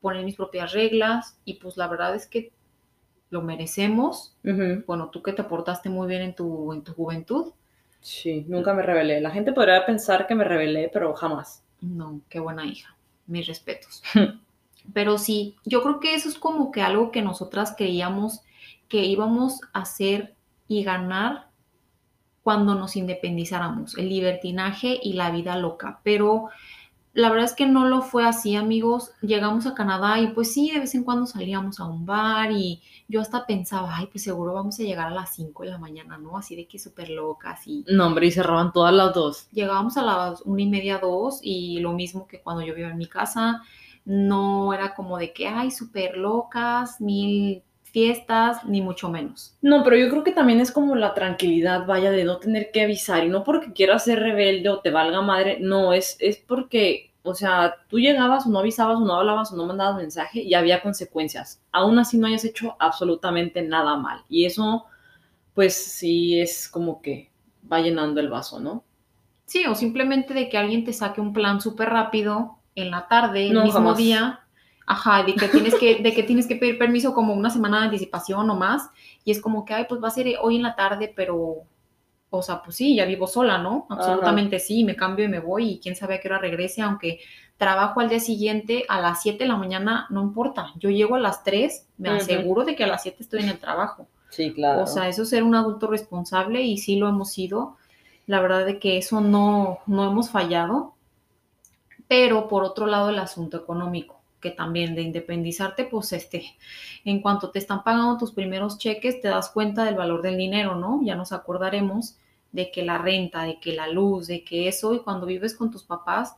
poner 0.00 0.24
mis 0.24 0.36
propias 0.36 0.72
reglas 0.72 1.38
y 1.46 1.54
pues 1.54 1.78
la 1.78 1.88
verdad 1.88 2.14
es 2.14 2.26
que 2.26 2.52
lo 3.30 3.40
merecemos. 3.40 4.36
Bueno, 4.86 5.08
tú 5.10 5.22
que 5.22 5.32
te 5.32 5.42
portaste 5.42 5.88
muy 5.88 6.06
bien 6.06 6.22
en 6.22 6.34
tu, 6.34 6.72
en 6.72 6.82
tu 6.82 6.92
juventud. 6.92 7.52
Sí, 8.00 8.44
nunca 8.46 8.74
me 8.74 8.82
rebelé. 8.82 9.22
La 9.22 9.30
gente 9.30 9.52
podría 9.52 9.86
pensar 9.86 10.26
que 10.26 10.34
me 10.34 10.44
rebelé, 10.44 10.90
pero 10.92 11.14
jamás. 11.14 11.64
No, 11.80 12.20
qué 12.28 12.38
buena 12.38 12.66
hija. 12.66 12.94
Mis 13.26 13.46
respetos. 13.46 14.02
pero 14.92 15.16
sí, 15.16 15.56
yo 15.64 15.82
creo 15.82 16.00
que 16.00 16.14
eso 16.14 16.28
es 16.28 16.38
como 16.38 16.70
que 16.70 16.82
algo 16.82 17.10
que 17.10 17.22
nosotras 17.22 17.74
creíamos 17.76 18.42
que 18.88 19.04
íbamos 19.04 19.60
a 19.72 19.80
hacer 19.80 20.34
y 20.68 20.84
ganar 20.84 21.48
cuando 22.44 22.74
nos 22.74 22.94
independizáramos, 22.94 23.96
el 23.96 24.10
libertinaje 24.10 25.00
y 25.02 25.14
la 25.14 25.30
vida 25.30 25.56
loca. 25.56 26.00
Pero 26.04 26.50
la 27.14 27.30
verdad 27.30 27.46
es 27.46 27.54
que 27.54 27.64
no 27.64 27.86
lo 27.86 28.02
fue 28.02 28.26
así, 28.26 28.54
amigos. 28.54 29.12
Llegamos 29.22 29.66
a 29.66 29.72
Canadá 29.72 30.20
y 30.20 30.26
pues 30.28 30.52
sí, 30.52 30.70
de 30.70 30.80
vez 30.80 30.94
en 30.94 31.04
cuando 31.04 31.24
salíamos 31.24 31.80
a 31.80 31.86
un 31.86 32.04
bar 32.04 32.52
y 32.52 32.82
yo 33.08 33.22
hasta 33.22 33.46
pensaba, 33.46 33.96
ay, 33.96 34.08
pues 34.12 34.24
seguro 34.24 34.52
vamos 34.52 34.78
a 34.78 34.82
llegar 34.82 35.06
a 35.06 35.14
las 35.14 35.34
5 35.34 35.62
de 35.62 35.70
la 35.70 35.78
mañana, 35.78 36.18
¿no? 36.18 36.36
Así 36.36 36.54
de 36.54 36.66
que 36.66 36.78
súper 36.78 37.08
locas 37.08 37.66
y... 37.66 37.86
No, 37.88 38.08
hombre, 38.08 38.26
y 38.26 38.30
cerraban 38.30 38.74
todas 38.74 38.92
las 38.92 39.14
dos. 39.14 39.48
Llegábamos 39.52 39.96
a 39.96 40.02
las 40.02 40.42
una 40.42 40.60
y 40.60 40.66
media, 40.66 40.98
dos 40.98 41.38
y 41.40 41.80
lo 41.80 41.92
mismo 41.92 42.26
que 42.26 42.42
cuando 42.42 42.62
yo 42.62 42.74
vivía 42.74 42.90
en 42.90 42.98
mi 42.98 43.06
casa, 43.06 43.62
no 44.04 44.74
era 44.74 44.94
como 44.94 45.16
de 45.16 45.32
que, 45.32 45.48
ay, 45.48 45.70
súper 45.70 46.18
locas, 46.18 47.00
mil 47.00 47.62
fiestas, 47.94 48.64
ni 48.64 48.82
mucho 48.82 49.08
menos. 49.08 49.56
No, 49.62 49.84
pero 49.84 49.96
yo 49.96 50.10
creo 50.10 50.24
que 50.24 50.32
también 50.32 50.58
es 50.58 50.72
como 50.72 50.96
la 50.96 51.14
tranquilidad, 51.14 51.86
vaya, 51.86 52.10
de 52.10 52.24
no 52.24 52.38
tener 52.38 52.72
que 52.72 52.82
avisar 52.82 53.22
y 53.22 53.28
no 53.28 53.44
porque 53.44 53.72
quieras 53.72 54.02
ser 54.02 54.18
rebelde 54.18 54.68
o 54.68 54.80
te 54.80 54.90
valga 54.90 55.22
madre, 55.22 55.58
no, 55.60 55.92
es, 55.92 56.16
es 56.18 56.38
porque, 56.38 57.12
o 57.22 57.36
sea, 57.36 57.76
tú 57.88 58.00
llegabas 58.00 58.46
o 58.46 58.50
no 58.50 58.58
avisabas 58.58 58.96
o 58.96 59.04
no 59.04 59.14
hablabas 59.14 59.52
o 59.52 59.56
no 59.56 59.64
mandabas 59.64 59.94
mensaje 59.94 60.42
y 60.42 60.54
había 60.54 60.82
consecuencias. 60.82 61.62
Aún 61.70 61.96
así 62.00 62.18
no 62.18 62.26
hayas 62.26 62.44
hecho 62.44 62.74
absolutamente 62.80 63.62
nada 63.62 63.96
mal. 63.96 64.24
Y 64.28 64.44
eso, 64.44 64.86
pues 65.54 65.76
sí 65.76 66.40
es 66.40 66.68
como 66.68 67.00
que 67.00 67.30
va 67.72 67.78
llenando 67.78 68.20
el 68.20 68.28
vaso, 68.28 68.58
¿no? 68.58 68.82
Sí, 69.44 69.66
o 69.66 69.76
simplemente 69.76 70.34
de 70.34 70.48
que 70.48 70.58
alguien 70.58 70.84
te 70.84 70.92
saque 70.92 71.20
un 71.20 71.32
plan 71.32 71.60
súper 71.60 71.90
rápido 71.90 72.58
en 72.74 72.90
la 72.90 73.06
tarde, 73.06 73.46
el 73.46 73.62
mismo 73.62 73.94
día, 73.94 74.40
Ajá, 74.86 75.22
de 75.22 75.34
que 75.34 75.48
tienes 75.48 75.74
que, 75.74 76.02
de 76.02 76.12
que 76.12 76.22
tienes 76.22 76.46
que 76.46 76.56
pedir 76.56 76.78
permiso 76.78 77.14
como 77.14 77.32
una 77.32 77.50
semana 77.50 77.78
de 77.78 77.84
anticipación 77.86 78.48
o 78.50 78.54
más. 78.54 78.90
Y 79.24 79.30
es 79.30 79.40
como 79.40 79.64
que, 79.64 79.72
ay, 79.74 79.86
pues 79.88 80.02
va 80.02 80.08
a 80.08 80.12
ser 80.12 80.26
hoy 80.42 80.56
en 80.56 80.62
la 80.62 80.74
tarde, 80.74 81.12
pero, 81.14 81.62
o 82.28 82.42
sea, 82.42 82.62
pues 82.62 82.76
sí, 82.76 82.96
ya 82.96 83.06
vivo 83.06 83.26
sola, 83.26 83.58
¿no? 83.58 83.86
Absolutamente 83.88 84.58
sí, 84.58 84.84
me 84.84 84.94
cambio 84.94 85.24
y 85.24 85.28
me 85.28 85.40
voy 85.40 85.70
y 85.70 85.78
quién 85.80 85.96
sabe 85.96 86.16
a 86.16 86.20
qué 86.20 86.28
hora 86.28 86.38
regrese, 86.38 86.82
aunque 86.82 87.20
trabajo 87.56 88.00
al 88.00 88.10
día 88.10 88.20
siguiente 88.20 88.84
a 88.88 89.00
las 89.00 89.22
7 89.22 89.44
de 89.44 89.48
la 89.48 89.56
mañana, 89.56 90.06
no 90.10 90.22
importa. 90.22 90.72
Yo 90.76 90.90
llego 90.90 91.14
a 91.14 91.20
las 91.20 91.42
3, 91.44 91.88
me 91.98 92.10
aseguro 92.10 92.64
de 92.64 92.76
que 92.76 92.84
a 92.84 92.88
las 92.88 93.02
7 93.02 93.16
estoy 93.20 93.40
en 93.40 93.48
el 93.50 93.58
trabajo. 93.58 94.06
Sí, 94.28 94.52
claro. 94.52 94.82
O 94.82 94.86
sea, 94.86 95.08
eso 95.08 95.22
es 95.22 95.30
ser 95.30 95.44
un 95.44 95.54
adulto 95.54 95.86
responsable 95.86 96.62
y 96.62 96.76
sí 96.76 96.96
lo 96.96 97.08
hemos 97.08 97.30
sido. 97.32 97.76
La 98.26 98.40
verdad 98.40 98.66
de 98.66 98.78
que 98.78 98.98
eso 98.98 99.20
no, 99.20 99.78
no 99.86 100.10
hemos 100.10 100.28
fallado. 100.28 100.94
Pero 102.06 102.48
por 102.48 102.64
otro 102.64 102.86
lado, 102.86 103.08
el 103.08 103.18
asunto 103.18 103.56
económico 103.56 104.13
que 104.44 104.50
también 104.50 104.94
de 104.94 105.00
independizarte, 105.00 105.84
pues 105.84 106.12
este, 106.12 106.44
en 107.06 107.22
cuanto 107.22 107.50
te 107.50 107.58
están 107.58 107.82
pagando 107.82 108.18
tus 108.18 108.30
primeros 108.30 108.76
cheques, 108.76 109.22
te 109.22 109.28
das 109.28 109.48
cuenta 109.48 109.84
del 109.84 109.94
valor 109.94 110.20
del 110.20 110.36
dinero, 110.36 110.74
¿no? 110.76 111.00
Ya 111.02 111.14
nos 111.14 111.32
acordaremos 111.32 112.18
de 112.52 112.70
que 112.70 112.84
la 112.84 112.98
renta, 112.98 113.44
de 113.44 113.58
que 113.58 113.72
la 113.72 113.88
luz, 113.88 114.26
de 114.26 114.44
que 114.44 114.68
eso, 114.68 114.92
y 114.92 114.98
cuando 114.98 115.24
vives 115.24 115.56
con 115.56 115.70
tus 115.70 115.82
papás, 115.82 116.36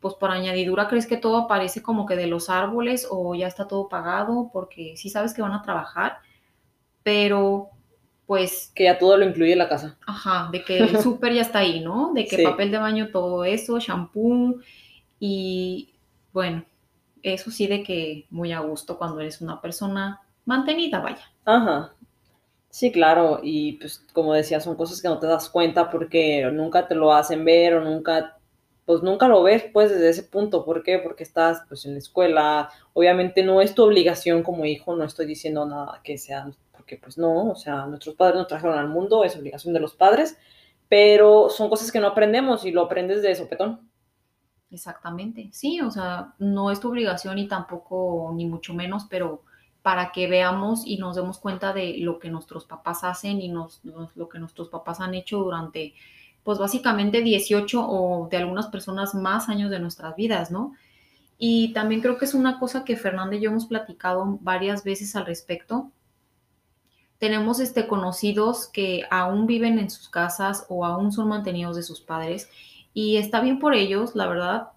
pues 0.00 0.14
por 0.14 0.32
añadidura 0.32 0.88
crees 0.88 1.06
que 1.06 1.16
todo 1.16 1.36
aparece 1.36 1.80
como 1.80 2.06
que 2.06 2.16
de 2.16 2.26
los 2.26 2.50
árboles 2.50 3.06
o 3.08 3.36
ya 3.36 3.46
está 3.46 3.68
todo 3.68 3.88
pagado, 3.88 4.50
porque 4.52 4.96
sí 4.96 5.08
sabes 5.08 5.32
que 5.32 5.42
van 5.42 5.52
a 5.52 5.62
trabajar, 5.62 6.18
pero 7.04 7.70
pues... 8.26 8.72
Que 8.74 8.84
ya 8.84 8.98
todo 8.98 9.16
lo 9.16 9.24
incluye 9.24 9.54
la 9.54 9.68
casa. 9.68 9.96
Ajá, 10.08 10.48
de 10.50 10.64
que 10.64 10.78
el 10.78 11.00
súper 11.00 11.34
ya 11.34 11.42
está 11.42 11.60
ahí, 11.60 11.78
¿no? 11.78 12.12
De 12.14 12.26
que 12.26 12.42
papel 12.42 12.72
de 12.72 12.78
baño, 12.78 13.10
todo 13.12 13.44
eso, 13.44 13.78
shampoo 13.78 14.56
y 15.20 15.94
bueno, 16.32 16.64
eso 17.22 17.50
sí 17.50 17.66
de 17.66 17.82
que 17.82 18.26
muy 18.30 18.52
a 18.52 18.60
gusto 18.60 18.98
cuando 18.98 19.20
eres 19.20 19.40
una 19.40 19.60
persona 19.60 20.20
mantenida, 20.44 21.00
vaya. 21.00 21.30
Ajá. 21.44 21.94
Sí, 22.70 22.92
claro, 22.92 23.40
y 23.42 23.72
pues 23.74 24.04
como 24.12 24.34
decía, 24.34 24.60
son 24.60 24.76
cosas 24.76 25.00
que 25.00 25.08
no 25.08 25.18
te 25.18 25.26
das 25.26 25.48
cuenta 25.48 25.90
porque 25.90 26.48
nunca 26.52 26.86
te 26.86 26.94
lo 26.94 27.12
hacen 27.12 27.44
ver 27.44 27.74
o 27.74 27.80
nunca, 27.84 28.38
pues 28.84 29.02
nunca 29.02 29.26
lo 29.26 29.42
ves 29.42 29.64
pues 29.72 29.90
desde 29.90 30.10
ese 30.10 30.22
punto. 30.24 30.64
¿Por 30.64 30.82
qué? 30.82 30.98
Porque 30.98 31.22
estás 31.24 31.62
pues 31.68 31.86
en 31.86 31.92
la 31.94 31.98
escuela, 31.98 32.70
obviamente 32.92 33.42
no 33.42 33.60
es 33.62 33.74
tu 33.74 33.84
obligación 33.84 34.42
como 34.42 34.64
hijo, 34.66 34.94
no 34.94 35.04
estoy 35.04 35.26
diciendo 35.26 35.64
nada 35.66 36.00
que 36.04 36.18
sea, 36.18 36.50
porque 36.72 36.98
pues 36.98 37.18
no, 37.18 37.50
o 37.50 37.56
sea, 37.56 37.86
nuestros 37.86 38.14
padres 38.16 38.36
nos 38.36 38.48
trajeron 38.48 38.78
al 38.78 38.88
mundo, 38.88 39.24
es 39.24 39.36
obligación 39.36 39.72
de 39.74 39.80
los 39.80 39.94
padres, 39.94 40.38
pero 40.88 41.48
son 41.50 41.70
cosas 41.70 41.90
que 41.90 42.00
no 42.00 42.08
aprendemos 42.08 42.64
y 42.64 42.70
lo 42.70 42.82
aprendes 42.82 43.22
de 43.22 43.34
sopetón. 43.34 43.87
Exactamente, 44.70 45.48
sí, 45.52 45.80
o 45.80 45.90
sea, 45.90 46.34
no 46.38 46.70
es 46.70 46.78
tu 46.80 46.88
obligación 46.88 47.38
y 47.38 47.48
tampoco, 47.48 48.32
ni 48.34 48.44
mucho 48.44 48.74
menos, 48.74 49.06
pero 49.08 49.42
para 49.80 50.12
que 50.12 50.26
veamos 50.26 50.82
y 50.84 50.98
nos 50.98 51.16
demos 51.16 51.38
cuenta 51.38 51.72
de 51.72 51.96
lo 51.98 52.18
que 52.18 52.28
nuestros 52.28 52.66
papás 52.66 53.04
hacen 53.04 53.40
y 53.40 53.48
nos, 53.48 53.80
lo 54.14 54.28
que 54.28 54.38
nuestros 54.38 54.68
papás 54.68 55.00
han 55.00 55.14
hecho 55.14 55.38
durante, 55.38 55.94
pues 56.42 56.58
básicamente 56.58 57.22
18 57.22 57.88
o 57.88 58.28
de 58.28 58.36
algunas 58.36 58.66
personas 58.66 59.14
más 59.14 59.48
años 59.48 59.70
de 59.70 59.80
nuestras 59.80 60.14
vidas, 60.16 60.50
¿no? 60.50 60.74
Y 61.38 61.72
también 61.72 62.02
creo 62.02 62.18
que 62.18 62.26
es 62.26 62.34
una 62.34 62.58
cosa 62.58 62.84
que 62.84 62.96
Fernanda 62.96 63.36
y 63.36 63.40
yo 63.40 63.50
hemos 63.50 63.66
platicado 63.66 64.38
varias 64.42 64.84
veces 64.84 65.16
al 65.16 65.24
respecto. 65.24 65.90
Tenemos 67.18 67.60
este, 67.60 67.86
conocidos 67.86 68.66
que 68.66 69.04
aún 69.10 69.46
viven 69.46 69.78
en 69.78 69.88
sus 69.88 70.10
casas 70.10 70.66
o 70.68 70.84
aún 70.84 71.12
son 71.12 71.28
mantenidos 71.28 71.76
de 71.76 71.82
sus 71.82 72.00
padres 72.00 72.50
y 72.94 73.16
está 73.16 73.40
bien 73.40 73.58
por 73.58 73.74
ellos, 73.74 74.14
la 74.14 74.26
verdad. 74.26 74.68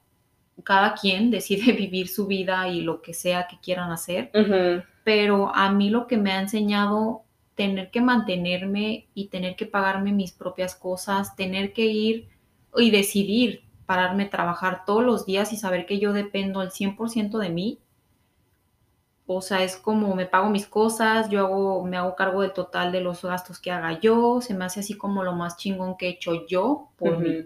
Cada 0.63 0.93
quien 0.93 1.31
decide 1.31 1.71
vivir 1.73 2.07
su 2.07 2.27
vida 2.27 2.67
y 2.67 2.81
lo 2.81 3.01
que 3.01 3.13
sea 3.13 3.47
que 3.47 3.59
quieran 3.59 3.91
hacer. 3.91 4.31
Pero 5.03 5.53
a 5.55 5.71
mí 5.71 5.89
lo 5.89 6.07
que 6.07 6.17
me 6.17 6.31
ha 6.31 6.41
enseñado 6.41 7.23
tener 7.55 7.91
que 7.91 8.01
mantenerme 8.01 9.07
y 9.13 9.27
tener 9.27 9.55
que 9.55 9.65
pagarme 9.65 10.11
mis 10.11 10.31
propias 10.31 10.75
cosas, 10.75 11.35
tener 11.35 11.73
que 11.73 11.85
ir 11.85 12.29
y 12.75 12.91
decidir 12.91 13.63
pararme 13.85 14.23
a 14.23 14.29
trabajar 14.29 14.85
todos 14.85 15.03
los 15.03 15.25
días 15.25 15.51
y 15.51 15.57
saber 15.57 15.85
que 15.85 15.99
yo 15.99 16.13
dependo 16.13 16.61
al 16.61 16.71
100% 16.71 17.37
de 17.37 17.49
mí, 17.49 17.79
o 19.27 19.41
sea, 19.41 19.63
es 19.63 19.77
como 19.77 20.15
me 20.15 20.25
pago 20.25 20.49
mis 20.49 20.65
cosas, 20.65 21.29
yo 21.29 21.45
hago, 21.45 21.83
me 21.85 21.97
hago 21.97 22.15
cargo 22.15 22.41
del 22.41 22.53
total 22.53 22.91
de 22.91 23.01
los 23.01 23.21
gastos 23.21 23.59
que 23.59 23.71
haga 23.71 23.99
yo, 23.99 24.41
se 24.41 24.53
me 24.53 24.65
hace 24.65 24.81
así 24.81 24.97
como 24.97 25.23
lo 25.23 25.33
más 25.33 25.57
chingón 25.57 25.97
que 25.97 26.07
he 26.07 26.09
hecho 26.11 26.45
yo 26.47 26.89
por 26.97 27.19
mí. 27.19 27.45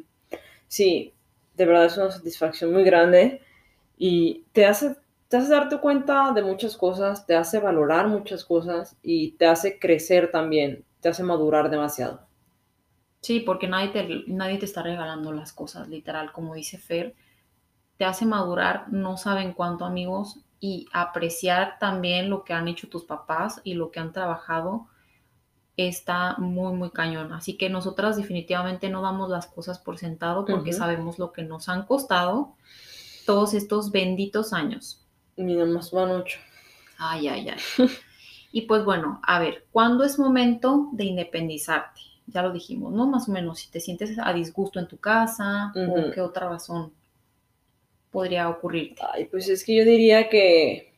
Sí, 0.76 1.14
de 1.54 1.66
verdad 1.66 1.86
es 1.86 1.96
una 1.96 2.12
satisfacción 2.12 2.74
muy 2.74 2.84
grande 2.84 3.42
y 3.98 4.44
te 4.52 4.66
hace, 4.66 4.98
te 5.30 5.38
hace 5.38 5.50
darte 5.50 5.80
cuenta 5.80 6.34
de 6.34 6.44
muchas 6.44 6.76
cosas, 6.76 7.26
te 7.26 7.34
hace 7.34 7.62
valorar 7.62 8.10
muchas 8.10 8.44
cosas 8.44 8.98
y 9.02 9.32
te 9.38 9.46
hace 9.46 9.80
crecer 9.80 10.32
también, 10.32 10.84
te 11.00 11.08
hace 11.08 11.24
madurar 11.24 11.70
demasiado. 11.70 12.28
Sí, 13.22 13.40
porque 13.40 13.70
nadie 13.70 13.88
te, 13.88 14.24
nadie 14.28 14.58
te 14.58 14.66
está 14.66 14.84
regalando 14.84 15.32
las 15.32 15.54
cosas, 15.54 15.88
literal, 15.88 16.34
como 16.34 16.56
dice 16.56 16.78
Fer, 16.78 17.16
te 17.96 18.04
hace 18.04 18.26
madurar, 18.26 18.92
no 18.92 19.16
saben 19.16 19.54
cuánto 19.54 19.86
amigos, 19.86 20.42
y 20.60 20.88
apreciar 20.92 21.80
también 21.80 22.30
lo 22.30 22.44
que 22.44 22.52
han 22.52 22.68
hecho 22.68 22.90
tus 22.90 23.06
papás 23.06 23.62
y 23.64 23.76
lo 23.76 23.92
que 23.92 24.02
han 24.02 24.12
trabajado 24.12 24.90
está 25.78 26.36
muy, 26.38 26.74
muy 26.74 26.92
cañón. 26.92 27.34
Así 27.34 27.58
que 27.58 27.70
nosotras 27.70 28.18
definitivamente 28.18 28.90
no 28.90 29.02
damos 29.02 29.30
las 29.30 29.48
cosas 29.48 29.80
por 29.80 29.98
sentado 29.98 30.46
porque 30.46 30.74
sabemos 30.74 31.20
lo 31.20 31.32
que 31.32 31.44
nos 31.44 31.70
han 31.70 31.86
costado 31.86 32.54
todos 33.26 33.54
estos 33.54 33.92
benditos 33.92 34.54
años. 34.54 35.06
Y 35.36 35.44
más 35.44 35.92
van 35.92 36.12
ocho. 36.12 36.40
Ay, 36.98 37.28
ay, 37.28 37.50
ay. 37.50 37.90
y 38.52 38.62
pues 38.62 38.86
bueno, 38.86 39.20
a 39.24 39.40
ver, 39.40 39.66
¿cuándo 39.72 40.04
es 40.04 40.18
momento 40.18 40.90
de 40.94 41.06
independizarte? 41.06 42.02
Ya 42.28 42.42
lo 42.42 42.52
dijimos, 42.52 42.94
¿no? 42.94 43.06
Más 43.06 43.28
o 43.28 43.32
menos, 43.32 43.60
si 43.60 43.70
te 43.70 43.80
sientes 43.80 44.18
a 44.18 44.34
disgusto 44.34 44.80
en 44.80 44.88
tu 44.88 44.98
casa 44.98 45.74
o 45.76 46.12
qué 46.12 46.22
otra 46.22 46.50
razón 46.50 46.92
podría 48.12 48.50
ocurrirte. 48.50 49.02
Ay, 49.14 49.26
pues 49.26 49.50
es 49.50 49.64
que 49.64 49.76
yo 49.76 49.84
diría 49.84 50.30
que 50.30 50.94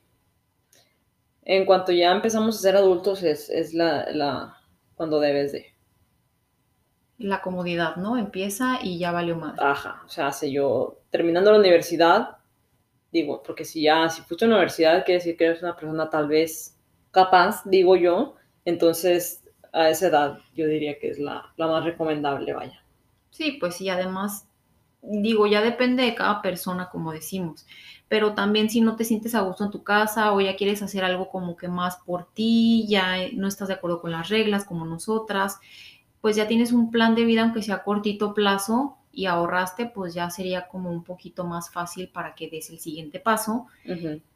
en 1.44 1.66
cuanto 1.66 1.92
ya 1.92 2.12
empezamos 2.12 2.58
a 2.58 2.62
ser 2.62 2.76
adultos 2.76 3.24
es, 3.24 3.50
es 3.50 3.74
la, 3.74 4.06
la, 4.12 4.57
cuando 4.97 5.19
debes 5.21 5.53
de. 5.53 5.73
La 7.19 7.41
comodidad, 7.41 7.95
¿no? 7.95 8.17
Empieza 8.17 8.79
y 8.83 8.99
ya 8.99 9.12
valió 9.12 9.38
más. 9.38 9.57
Ajá, 9.60 10.03
o 10.05 10.10
sea, 10.10 10.31
si 10.31 10.51
yo 10.51 10.99
terminando 11.10 11.51
la 11.51 11.60
universidad, 11.60 12.38
digo, 13.12 13.41
porque 13.41 13.63
si 13.63 13.83
ya, 13.83 14.10
si 14.10 14.21
fuiste 14.23 14.45
a 14.45 14.47
la 14.49 14.55
universidad, 14.55 15.05
quiere 15.05 15.19
decir 15.19 15.38
que 15.38 15.45
eres 15.45 15.63
una 15.63 15.75
persona 15.75 16.10
tal 16.10 16.27
vez 16.27 16.77
capaz, 17.12 17.63
digo 17.65 17.95
yo, 17.95 18.36
entonces 18.65 19.43
a 19.73 19.89
esa 19.89 20.07
edad 20.07 20.39
yo 20.53 20.67
diría 20.67 20.99
que 20.99 21.10
es 21.10 21.19
la, 21.19 21.53
la 21.57 21.67
más 21.67 21.86
recomendable, 21.86 22.53
vaya. 22.53 22.83
Sí, 23.31 23.53
pues 23.60 23.75
sí, 23.75 23.89
además, 23.89 24.47
digo, 25.01 25.47
ya 25.47 25.62
depende 25.62 26.03
de 26.03 26.15
cada 26.15 26.41
persona, 26.41 26.89
como 26.89 27.12
decimos 27.12 27.65
pero 28.08 28.34
también 28.34 28.70
si 28.70 28.82
no 28.82 28.96
te 28.96 29.04
sientes 29.04 29.36
a 29.36 29.41
gusto 29.41 29.65
en 29.65 29.72
tu 29.72 29.84
casa 29.84 30.34
o 30.34 30.41
ya 30.41 30.56
quieres 30.56 30.82
hacer 30.82 31.04
algo 31.04 31.30
como 31.30 31.58
que 31.58 31.67
más 31.67 31.98
por 31.98 32.26
ti, 32.34 32.86
ya 32.88 33.15
no 33.34 33.48
estás 33.48 33.67
de 33.67 33.76
acuerdo 33.76 34.02
con 34.02 34.12
las 34.12 34.30
reglas 34.30 34.65
como 34.65 34.86
nosotras, 34.86 35.60
pues 36.22 36.36
ya 36.36 36.48
tienes 36.48 36.72
un 36.72 36.91
plan 36.91 37.15
de 37.15 37.26
vida 37.26 37.43
aunque 37.43 37.62
sea 37.62 37.76
a 37.76 37.84
cortito 37.84 38.34
plazo 38.34 38.98
y 39.12 39.26
ahorraste, 39.26 39.88
pues 39.88 40.13
ya 40.13 40.30
sería 40.30 40.67
como 40.67 40.91
un 40.91 41.04
poquito 41.04 41.43
más 41.43 41.72
fácil 41.72 42.08
para 42.08 42.36
que 42.36 42.50
des 42.50 42.70
el 42.70 42.80
siguiente 42.80 43.20
paso. 43.20 43.65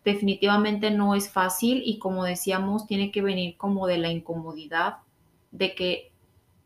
Definitivamente 0.04 0.90
no 0.90 1.14
es 1.14 1.30
fácil 1.30 1.84
y 1.86 2.00
como 2.00 2.24
decíamos, 2.24 2.88
tiene 2.88 3.12
que 3.12 3.22
venir 3.22 3.58
como 3.58 3.86
de 3.86 4.00
la 4.00 4.10
incomodidad 4.10 4.98
de 5.52 5.76
que 5.76 6.11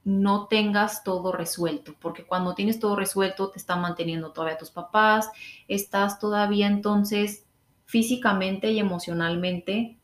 no 0.06 0.48
tengas 0.48 1.04
todo 1.04 1.32
resuelto, 1.32 1.96
porque 2.00 2.26
cuando 2.26 2.54
tienes 2.54 2.80
todo 2.80 2.96
resuelto 2.96 3.50
te 3.50 3.58
están 3.58 3.82
manteniendo 3.82 4.32
todavía 4.32 4.58
tus 4.58 4.70
papás, 4.70 5.30
estás 5.68 6.20
todavía 6.20 6.68
entonces 6.68 7.44
físicamente 7.86 8.72
y 8.72 8.80
emocionalmente 8.80 9.98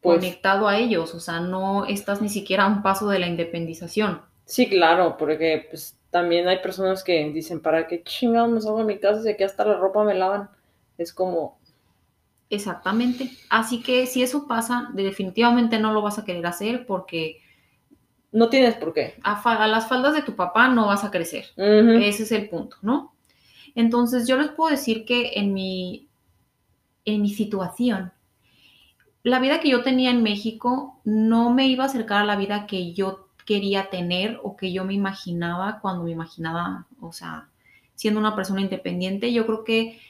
pues 0.00 0.18
conectado 0.18 0.66
a 0.66 0.76
ellos, 0.76 1.14
o 1.14 1.20
sea, 1.20 1.38
no 1.38 1.86
estás 1.86 2.20
ni 2.20 2.28
siquiera 2.28 2.64
a 2.64 2.66
un 2.66 2.82
paso 2.82 3.08
de 3.08 3.20
la 3.20 3.28
independización. 3.28 4.20
Sí, 4.44 4.68
claro, 4.68 5.16
porque 5.16 5.68
pues 5.70 5.96
también 6.10 6.48
hay 6.48 6.58
personas 6.58 7.04
que 7.04 7.30
dicen, 7.30 7.60
¿para 7.60 7.86
qué 7.86 8.02
chingados 8.02 8.50
me 8.50 8.60
salgo 8.60 8.78
de 8.78 8.84
mi 8.84 8.98
casa 8.98 9.22
si 9.22 9.28
aquí 9.28 9.44
hasta 9.44 9.64
la 9.64 9.78
ropa 9.78 10.02
me 10.02 10.14
lavan? 10.14 10.50
Es 10.98 11.12
como... 11.12 11.60
Exactamente. 12.50 13.30
Así 13.48 13.82
que 13.82 14.06
si 14.06 14.22
eso 14.22 14.46
pasa, 14.48 14.90
definitivamente 14.92 15.78
no 15.78 15.92
lo 15.92 16.02
vas 16.02 16.18
a 16.18 16.24
querer 16.24 16.44
hacer 16.44 16.84
porque 16.86 17.40
no 18.32 18.48
tienes 18.48 18.74
por 18.76 18.94
qué. 18.94 19.14
A, 19.22 19.66
las 19.68 19.88
faldas 19.88 20.14
de 20.14 20.22
tu 20.22 20.34
papá 20.34 20.68
no 20.68 20.86
vas 20.86 21.04
a 21.04 21.10
crecer. 21.10 21.46
Ese 21.56 22.22
es 22.22 22.32
el 22.32 22.48
punto, 22.48 22.76
¿no? 22.82 23.14
Entonces 23.74 24.26
yo 24.26 24.36
les 24.38 24.48
puedo 24.48 24.70
decir 24.70 25.04
que 25.04 25.32
en 25.34 25.52
mi, 25.52 26.08
en 27.04 27.22
mi 27.22 27.30
situación, 27.30 28.12
la 29.22 29.38
vida 29.38 29.60
que 29.60 29.70
yo 29.70 29.82
tenía 29.82 30.10
en 30.10 30.22
México 30.22 31.00
no 31.04 31.50
me 31.50 31.68
iba 31.68 31.84
a 31.84 31.86
acercar 31.86 32.22
a 32.22 32.26
la 32.26 32.36
vida 32.36 32.66
que 32.66 32.92
yo 32.92 33.28
quería 33.44 33.90
tener 33.90 34.40
o 34.42 34.56
que 34.56 34.72
yo 34.72 34.84
me 34.84 34.94
imaginaba 34.94 35.80
cuando 35.80 36.04
me 36.04 36.10
imaginaba, 36.10 36.86
o 37.00 37.12
sea, 37.12 37.48
siendo 37.94 38.18
una 38.18 38.34
persona 38.34 38.60
independiente. 38.60 39.32
Yo 39.32 39.46
creo 39.46 39.64
que 39.64 40.00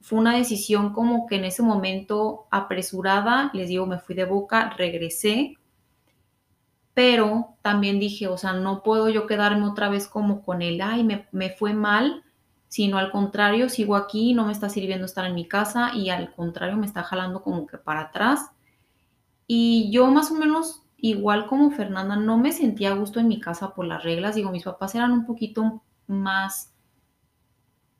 fue 0.00 0.18
una 0.18 0.36
decisión 0.36 0.92
como 0.92 1.26
que 1.26 1.36
en 1.36 1.44
ese 1.44 1.62
momento 1.62 2.46
apresurada, 2.50 3.50
les 3.54 3.68
digo, 3.68 3.86
me 3.86 3.98
fui 3.98 4.14
de 4.14 4.24
boca, 4.24 4.70
regresé 4.76 5.56
pero 6.94 7.56
también 7.62 8.00
dije, 8.00 8.28
o 8.28 8.36
sea, 8.36 8.52
no 8.52 8.82
puedo 8.82 9.08
yo 9.08 9.26
quedarme 9.26 9.66
otra 9.66 9.88
vez 9.88 10.06
como 10.06 10.42
con 10.42 10.62
el, 10.62 10.80
ay, 10.80 11.04
me, 11.04 11.28
me 11.32 11.50
fue 11.50 11.72
mal, 11.72 12.24
sino 12.68 12.98
al 12.98 13.10
contrario, 13.10 13.68
sigo 13.68 13.96
aquí, 13.96 14.34
no 14.34 14.46
me 14.46 14.52
está 14.52 14.68
sirviendo 14.68 15.06
estar 15.06 15.24
en 15.24 15.34
mi 15.34 15.46
casa 15.46 15.92
y 15.94 16.10
al 16.10 16.32
contrario 16.34 16.76
me 16.76 16.86
está 16.86 17.02
jalando 17.02 17.42
como 17.42 17.66
que 17.66 17.78
para 17.78 18.02
atrás. 18.02 18.50
Y 19.46 19.90
yo 19.90 20.06
más 20.06 20.30
o 20.30 20.34
menos, 20.34 20.82
igual 20.96 21.46
como 21.46 21.70
Fernanda, 21.72 22.16
no 22.16 22.38
me 22.38 22.52
sentía 22.52 22.92
a 22.92 22.94
gusto 22.94 23.18
en 23.18 23.28
mi 23.28 23.40
casa 23.40 23.74
por 23.74 23.86
las 23.86 24.04
reglas. 24.04 24.36
Digo, 24.36 24.52
mis 24.52 24.62
papás 24.62 24.94
eran 24.94 25.12
un 25.12 25.26
poquito 25.26 25.82
más, 26.06 26.72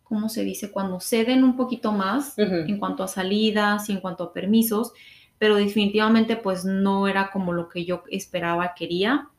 ¿cómo 0.05 0.29
se 0.29 0.45
dice? 0.45 0.71
Cuando 0.71 1.01
ceden 1.01 1.43
un 1.43 1.57
poquito 1.57 1.91
más 1.93 2.39
en 2.39 2.79
cuanto 2.79 3.03
a 3.03 3.09
salidas 3.09 3.89
y 3.89 3.93
en 3.93 4.01
cuanto 4.01 4.25
a 4.25 4.33
permisos 4.33 4.93
pero 5.41 5.57
definitivamente 5.57 6.37
pues 6.37 6.67
no 6.67 7.09
era 7.09 7.31
como 7.31 7.55
lo 7.55 7.71
que 7.71 7.87
yo 7.87 8.03
esperaba, 8.11 8.75
quería. 8.75 9.31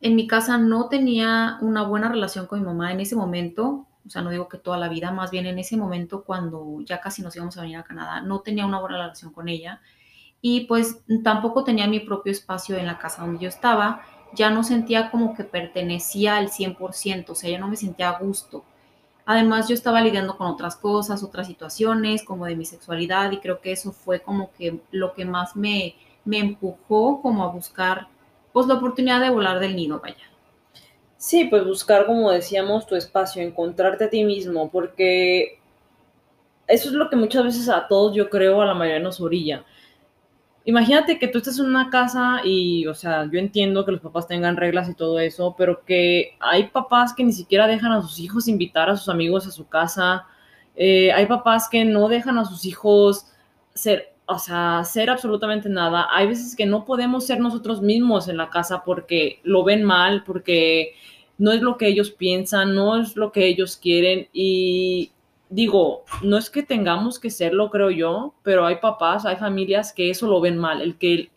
En 0.00 0.16
mi 0.16 0.26
casa 0.26 0.58
no 0.58 0.88
tenía 0.88 1.56
una 1.60 1.84
buena 1.84 2.08
relación 2.08 2.48
con 2.48 2.58
mi 2.58 2.66
mamá 2.66 2.90
en 2.90 2.98
ese 2.98 3.14
momento, 3.14 3.86
o 4.04 4.10
sea, 4.10 4.22
no 4.22 4.30
digo 4.30 4.48
que 4.48 4.58
toda 4.58 4.76
la 4.76 4.88
vida, 4.88 5.12
más 5.12 5.30
bien 5.30 5.46
en 5.46 5.60
ese 5.60 5.76
momento 5.76 6.24
cuando 6.24 6.80
ya 6.84 7.00
casi 7.00 7.22
nos 7.22 7.36
íbamos 7.36 7.56
a 7.56 7.62
venir 7.62 7.76
a 7.76 7.84
Canadá, 7.84 8.20
no 8.22 8.40
tenía 8.40 8.66
una 8.66 8.80
buena 8.80 8.96
relación 8.96 9.32
con 9.32 9.48
ella 9.48 9.80
y 10.40 10.62
pues 10.62 11.04
tampoco 11.22 11.62
tenía 11.62 11.86
mi 11.86 12.00
propio 12.00 12.32
espacio 12.32 12.76
en 12.76 12.86
la 12.86 12.98
casa 12.98 13.22
donde 13.22 13.44
yo 13.44 13.48
estaba, 13.48 14.02
ya 14.34 14.50
no 14.50 14.64
sentía 14.64 15.12
como 15.12 15.36
que 15.36 15.44
pertenecía 15.44 16.38
al 16.38 16.48
100%, 16.48 17.30
o 17.30 17.34
sea, 17.36 17.50
ya 17.50 17.60
no 17.60 17.68
me 17.68 17.76
sentía 17.76 18.10
a 18.10 18.18
gusto. 18.18 18.64
Además, 19.26 19.68
yo 19.68 19.74
estaba 19.74 20.00
lidiando 20.00 20.36
con 20.36 20.46
otras 20.46 20.76
cosas, 20.76 21.22
otras 21.22 21.48
situaciones, 21.48 22.22
como 22.22 22.46
de 22.46 22.56
mi 22.56 22.64
sexualidad, 22.64 23.32
y 23.32 23.38
creo 23.38 23.60
que 23.60 23.72
eso 23.72 23.92
fue 23.92 24.20
como 24.20 24.52
que 24.52 24.80
lo 24.92 25.14
que 25.14 25.24
más 25.24 25.56
me, 25.56 25.96
me 26.24 26.38
empujó 26.38 27.20
como 27.20 27.44
a 27.44 27.48
buscar, 27.48 28.06
pues, 28.52 28.66
la 28.68 28.74
oportunidad 28.74 29.20
de 29.20 29.30
volar 29.30 29.58
del 29.58 29.76
nido, 29.76 30.00
vaya. 30.00 30.16
Sí, 31.18 31.46
pues 31.46 31.64
buscar, 31.64 32.06
como 32.06 32.30
decíamos, 32.30 32.86
tu 32.86 32.94
espacio, 32.94 33.42
encontrarte 33.42 34.04
a 34.04 34.10
ti 34.10 34.22
mismo, 34.22 34.70
porque 34.70 35.58
eso 36.68 36.88
es 36.88 36.94
lo 36.94 37.10
que 37.10 37.16
muchas 37.16 37.44
veces 37.44 37.68
a 37.68 37.88
todos, 37.88 38.14
yo 38.14 38.30
creo, 38.30 38.62
a 38.62 38.66
la 38.66 38.74
mayoría 38.74 39.02
nos 39.02 39.20
orilla 39.20 39.64
imagínate 40.66 41.18
que 41.18 41.28
tú 41.28 41.38
estás 41.38 41.58
en 41.60 41.66
una 41.66 41.90
casa 41.90 42.40
y, 42.44 42.86
o 42.88 42.94
sea, 42.94 43.24
yo 43.30 43.38
entiendo 43.38 43.84
que 43.84 43.92
los 43.92 44.00
papás 44.00 44.26
tengan 44.26 44.56
reglas 44.56 44.90
y 44.90 44.94
todo 44.94 45.20
eso, 45.20 45.54
pero 45.56 45.84
que 45.84 46.36
hay 46.40 46.64
papás 46.68 47.14
que 47.14 47.24
ni 47.24 47.32
siquiera 47.32 47.68
dejan 47.68 47.92
a 47.92 48.02
sus 48.02 48.18
hijos 48.18 48.48
invitar 48.48 48.90
a 48.90 48.96
sus 48.96 49.08
amigos 49.08 49.46
a 49.46 49.52
su 49.52 49.68
casa. 49.68 50.26
Eh, 50.74 51.12
hay 51.12 51.26
papás 51.26 51.68
que 51.70 51.84
no 51.84 52.08
dejan 52.08 52.36
a 52.36 52.44
sus 52.44 52.64
hijos 52.64 53.26
ser, 53.74 54.12
o 54.26 54.40
sea, 54.40 54.80
hacer 54.80 55.08
absolutamente 55.08 55.68
nada. 55.68 56.08
Hay 56.10 56.26
veces 56.26 56.56
que 56.56 56.66
no 56.66 56.84
podemos 56.84 57.24
ser 57.24 57.38
nosotros 57.38 57.80
mismos 57.80 58.26
en 58.26 58.36
la 58.36 58.50
casa 58.50 58.82
porque 58.84 59.38
lo 59.44 59.62
ven 59.62 59.84
mal, 59.84 60.24
porque 60.24 60.94
no 61.38 61.52
es 61.52 61.62
lo 61.62 61.76
que 61.76 61.86
ellos 61.86 62.10
piensan, 62.10 62.74
no 62.74 63.00
es 63.00 63.14
lo 63.14 63.30
que 63.30 63.46
ellos 63.46 63.76
quieren 63.76 64.28
y 64.32 65.12
digo, 65.56 66.04
no 66.22 66.36
es 66.36 66.50
que 66.50 66.62
tengamos 66.62 67.18
que 67.18 67.30
serlo, 67.30 67.70
creo 67.70 67.90
yo, 67.90 68.34
pero 68.42 68.66
hay 68.66 68.76
papás, 68.76 69.24
hay 69.24 69.36
familias 69.36 69.90
que 69.90 70.10
eso 70.10 70.26
lo 70.26 70.38
ven 70.42 70.58
mal, 70.58 70.82
el 70.82 70.98
que 70.98 71.30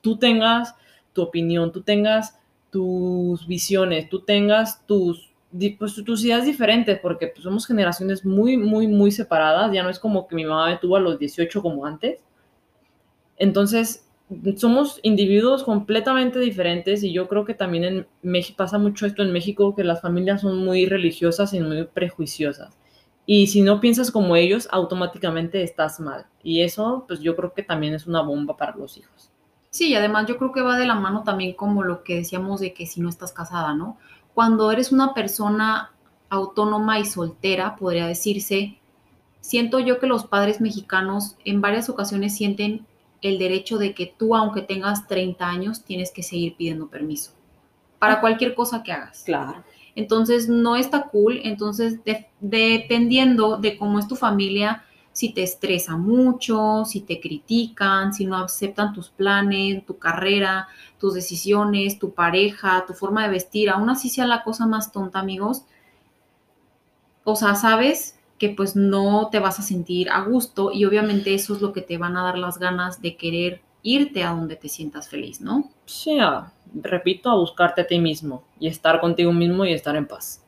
tú 0.00 0.18
tengas 0.18 0.76
tu 1.12 1.22
opinión, 1.22 1.72
tú 1.72 1.82
tengas 1.82 2.38
tus 2.70 3.48
visiones, 3.48 4.08
tú 4.08 4.20
tengas 4.20 4.86
tus, 4.86 5.32
pues, 5.80 5.96
tus 6.04 6.24
ideas 6.24 6.44
diferentes, 6.44 7.00
porque 7.00 7.26
pues, 7.26 7.42
somos 7.42 7.66
generaciones 7.66 8.24
muy, 8.24 8.56
muy, 8.56 8.86
muy 8.86 9.10
separadas, 9.10 9.72
ya 9.72 9.82
no 9.82 9.90
es 9.90 9.98
como 9.98 10.28
que 10.28 10.36
mi 10.36 10.44
mamá 10.44 10.68
me 10.68 10.78
tuvo 10.78 10.94
a 10.94 11.00
los 11.00 11.18
18 11.18 11.60
como 11.60 11.84
antes. 11.84 12.20
Entonces, 13.36 14.06
somos 14.58 15.00
individuos 15.02 15.64
completamente 15.64 16.38
diferentes 16.38 17.02
y 17.02 17.12
yo 17.12 17.26
creo 17.26 17.44
que 17.44 17.54
también 17.54 17.82
en 17.82 18.06
México 18.22 18.58
pasa 18.58 18.78
mucho 18.78 19.06
esto 19.06 19.24
en 19.24 19.32
México, 19.32 19.74
que 19.74 19.82
las 19.82 20.00
familias 20.00 20.42
son 20.42 20.64
muy 20.64 20.86
religiosas 20.86 21.52
y 21.52 21.58
muy 21.58 21.82
prejuiciosas 21.82 22.76
Y 23.26 23.46
si 23.46 23.62
no 23.62 23.80
piensas 23.80 24.10
como 24.10 24.36
ellos, 24.36 24.68
automáticamente 24.72 25.62
estás 25.62 26.00
mal. 26.00 26.26
Y 26.42 26.62
eso, 26.62 27.04
pues 27.06 27.20
yo 27.20 27.36
creo 27.36 27.52
que 27.52 27.62
también 27.62 27.94
es 27.94 28.06
una 28.06 28.22
bomba 28.22 28.56
para 28.56 28.76
los 28.76 28.96
hijos. 28.96 29.30
Sí, 29.70 29.90
y 29.90 29.94
además 29.94 30.26
yo 30.26 30.36
creo 30.36 30.52
que 30.52 30.62
va 30.62 30.76
de 30.76 30.86
la 30.86 30.96
mano 30.96 31.22
también 31.22 31.54
como 31.54 31.84
lo 31.84 32.02
que 32.02 32.16
decíamos 32.16 32.60
de 32.60 32.74
que 32.74 32.86
si 32.86 33.00
no 33.00 33.08
estás 33.08 33.32
casada, 33.32 33.72
¿no? 33.74 33.98
Cuando 34.34 34.72
eres 34.72 34.90
una 34.90 35.14
persona 35.14 35.92
autónoma 36.28 36.98
y 36.98 37.04
soltera, 37.04 37.76
podría 37.76 38.06
decirse, 38.06 38.80
siento 39.40 39.78
yo 39.78 40.00
que 40.00 40.06
los 40.06 40.24
padres 40.24 40.60
mexicanos 40.60 41.36
en 41.44 41.60
varias 41.60 41.88
ocasiones 41.88 42.34
sienten 42.36 42.86
el 43.22 43.38
derecho 43.38 43.78
de 43.78 43.94
que 43.94 44.06
tú, 44.06 44.34
aunque 44.34 44.62
tengas 44.62 45.06
30 45.06 45.48
años, 45.48 45.84
tienes 45.84 46.10
que 46.10 46.22
seguir 46.22 46.56
pidiendo 46.56 46.88
permiso 46.88 47.32
para 48.00 48.20
cualquier 48.20 48.54
cosa 48.54 48.82
que 48.82 48.90
hagas. 48.90 49.22
Claro. 49.24 49.62
Entonces, 49.94 50.48
no 50.48 50.76
está 50.76 51.08
cool. 51.08 51.40
Entonces, 51.44 52.00
dependiendo 52.40 53.56
de 53.56 53.76
cómo 53.76 53.98
es 53.98 54.08
tu 54.08 54.16
familia, 54.16 54.84
si 55.12 55.32
te 55.32 55.42
estresa 55.42 55.96
mucho, 55.96 56.84
si 56.84 57.00
te 57.00 57.20
critican, 57.20 58.12
si 58.12 58.26
no 58.26 58.36
aceptan 58.36 58.92
tus 58.92 59.10
planes, 59.10 59.84
tu 59.84 59.98
carrera, 59.98 60.68
tus 60.98 61.14
decisiones, 61.14 61.98
tu 61.98 62.14
pareja, 62.14 62.84
tu 62.86 62.94
forma 62.94 63.24
de 63.24 63.30
vestir, 63.30 63.70
aún 63.70 63.90
así 63.90 64.08
sea 64.08 64.26
la 64.26 64.42
cosa 64.42 64.66
más 64.66 64.92
tonta, 64.92 65.18
amigos. 65.18 65.64
O 67.24 67.36
sea, 67.36 67.54
sabes 67.54 68.18
que 68.38 68.48
pues 68.48 68.76
no 68.76 69.28
te 69.30 69.38
vas 69.38 69.58
a 69.58 69.62
sentir 69.62 70.08
a 70.10 70.22
gusto 70.22 70.72
y 70.72 70.84
obviamente 70.86 71.34
eso 71.34 71.54
es 71.54 71.60
lo 71.60 71.72
que 71.72 71.82
te 71.82 71.98
van 71.98 72.16
a 72.16 72.22
dar 72.22 72.38
las 72.38 72.58
ganas 72.58 73.02
de 73.02 73.16
querer 73.16 73.60
irte 73.82 74.24
a 74.24 74.30
donde 74.30 74.56
te 74.56 74.68
sientas 74.68 75.08
feliz, 75.08 75.40
¿no? 75.40 75.70
Sí, 75.84 76.18
repito, 76.74 77.30
a 77.30 77.36
buscarte 77.36 77.82
a 77.82 77.86
ti 77.86 77.98
mismo 77.98 78.42
y 78.58 78.68
estar 78.68 79.00
contigo 79.00 79.32
mismo 79.32 79.64
y 79.64 79.72
estar 79.72 79.96
en 79.96 80.06
paz. 80.06 80.44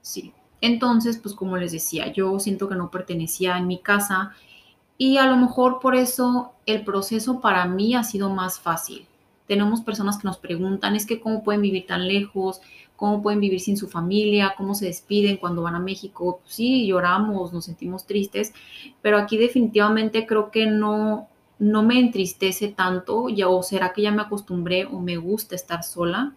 Sí. 0.00 0.32
Entonces, 0.60 1.18
pues 1.18 1.34
como 1.34 1.56
les 1.56 1.72
decía, 1.72 2.12
yo 2.12 2.38
siento 2.38 2.68
que 2.68 2.76
no 2.76 2.90
pertenecía 2.90 3.58
en 3.58 3.66
mi 3.66 3.78
casa 3.78 4.32
y 4.96 5.16
a 5.16 5.26
lo 5.26 5.36
mejor 5.36 5.80
por 5.80 5.96
eso 5.96 6.52
el 6.66 6.84
proceso 6.84 7.40
para 7.40 7.66
mí 7.66 7.94
ha 7.94 8.04
sido 8.04 8.30
más 8.30 8.60
fácil. 8.60 9.06
Tenemos 9.48 9.80
personas 9.80 10.18
que 10.18 10.28
nos 10.28 10.38
preguntan, 10.38 10.94
es 10.94 11.04
que 11.04 11.20
cómo 11.20 11.42
pueden 11.42 11.62
vivir 11.62 11.86
tan 11.86 12.06
lejos, 12.06 12.60
cómo 12.94 13.20
pueden 13.20 13.40
vivir 13.40 13.58
sin 13.58 13.76
su 13.76 13.88
familia, 13.88 14.54
cómo 14.56 14.76
se 14.76 14.86
despiden 14.86 15.38
cuando 15.38 15.62
van 15.62 15.74
a 15.74 15.80
México. 15.80 16.40
sí, 16.46 16.86
lloramos, 16.86 17.52
nos 17.52 17.64
sentimos 17.64 18.06
tristes, 18.06 18.54
pero 19.02 19.18
aquí 19.18 19.36
definitivamente 19.36 20.24
creo 20.24 20.52
que 20.52 20.66
no, 20.66 21.26
no 21.62 21.84
me 21.84 22.00
entristece 22.00 22.66
tanto, 22.66 23.28
ya, 23.28 23.48
o 23.48 23.62
será 23.62 23.92
que 23.92 24.02
ya 24.02 24.10
me 24.10 24.22
acostumbré 24.22 24.84
o 24.86 24.98
me 24.98 25.16
gusta 25.16 25.54
estar 25.54 25.84
sola. 25.84 26.34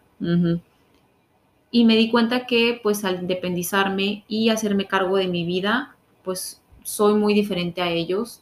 Y 1.71 1.83
me 1.83 1.97
di 1.97 2.11
cuenta 2.11 2.45
que 2.45 2.79
pues 2.83 3.03
al 3.03 3.21
independizarme 3.21 4.23
y 4.27 4.49
hacerme 4.49 4.85
cargo 4.85 5.17
de 5.17 5.27
mi 5.27 5.43
vida, 5.43 5.95
pues 6.23 6.61
soy 6.83 7.15
muy 7.15 7.33
diferente 7.33 7.81
a 7.81 7.89
ellos. 7.89 8.41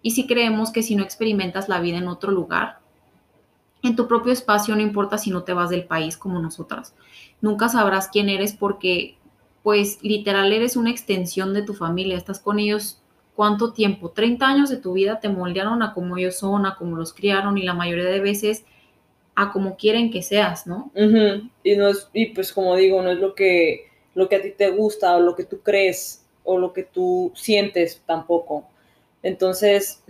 Y 0.00 0.12
si 0.12 0.26
creemos 0.26 0.70
que 0.70 0.82
si 0.82 0.96
no 0.96 1.02
experimentas 1.02 1.68
la 1.68 1.78
vida 1.78 1.98
en 1.98 2.08
otro 2.08 2.32
lugar, 2.32 2.78
en 3.82 3.94
tu 3.94 4.08
propio 4.08 4.32
espacio, 4.32 4.74
no 4.74 4.80
importa 4.80 5.18
si 5.18 5.28
no 5.28 5.42
te 5.42 5.52
vas 5.52 5.68
del 5.68 5.84
país 5.84 6.16
como 6.16 6.40
nosotras, 6.40 6.94
nunca 7.42 7.68
sabrás 7.68 8.08
quién 8.08 8.30
eres 8.30 8.54
porque 8.54 9.18
pues 9.62 10.02
literal 10.02 10.54
eres 10.54 10.76
una 10.76 10.90
extensión 10.90 11.52
de 11.52 11.62
tu 11.62 11.74
familia, 11.74 12.16
estás 12.16 12.40
con 12.40 12.58
ellos 12.58 13.01
cuánto 13.34 13.72
tiempo, 13.72 14.10
30 14.10 14.46
años 14.46 14.70
de 14.70 14.76
tu 14.76 14.92
vida 14.92 15.20
te 15.20 15.28
moldearon 15.28 15.82
a 15.82 15.94
como 15.94 16.16
ellos 16.16 16.36
son, 16.36 16.66
a 16.66 16.76
como 16.76 16.96
los 16.96 17.12
criaron 17.12 17.58
y 17.58 17.62
la 17.62 17.74
mayoría 17.74 18.04
de 18.04 18.20
veces 18.20 18.64
a 19.34 19.50
como 19.52 19.76
quieren 19.76 20.10
que 20.10 20.22
seas, 20.22 20.66
¿no? 20.66 20.90
Y 20.94 21.76
no 21.76 21.88
es, 21.88 22.08
y 22.12 22.26
pues 22.26 22.52
como 22.52 22.76
digo, 22.76 23.02
no 23.02 23.10
es 23.10 23.18
lo 23.18 23.34
que, 23.34 23.86
lo 24.14 24.28
que 24.28 24.36
a 24.36 24.42
ti 24.42 24.50
te 24.50 24.70
gusta 24.70 25.16
o 25.16 25.20
lo 25.20 25.34
que 25.34 25.44
tú 25.44 25.60
crees 25.60 26.24
o 26.44 26.58
lo 26.58 26.72
que 26.72 26.82
tú 26.82 27.32
sientes 27.34 28.02
tampoco. 28.04 28.66
Entonces, 29.22 30.02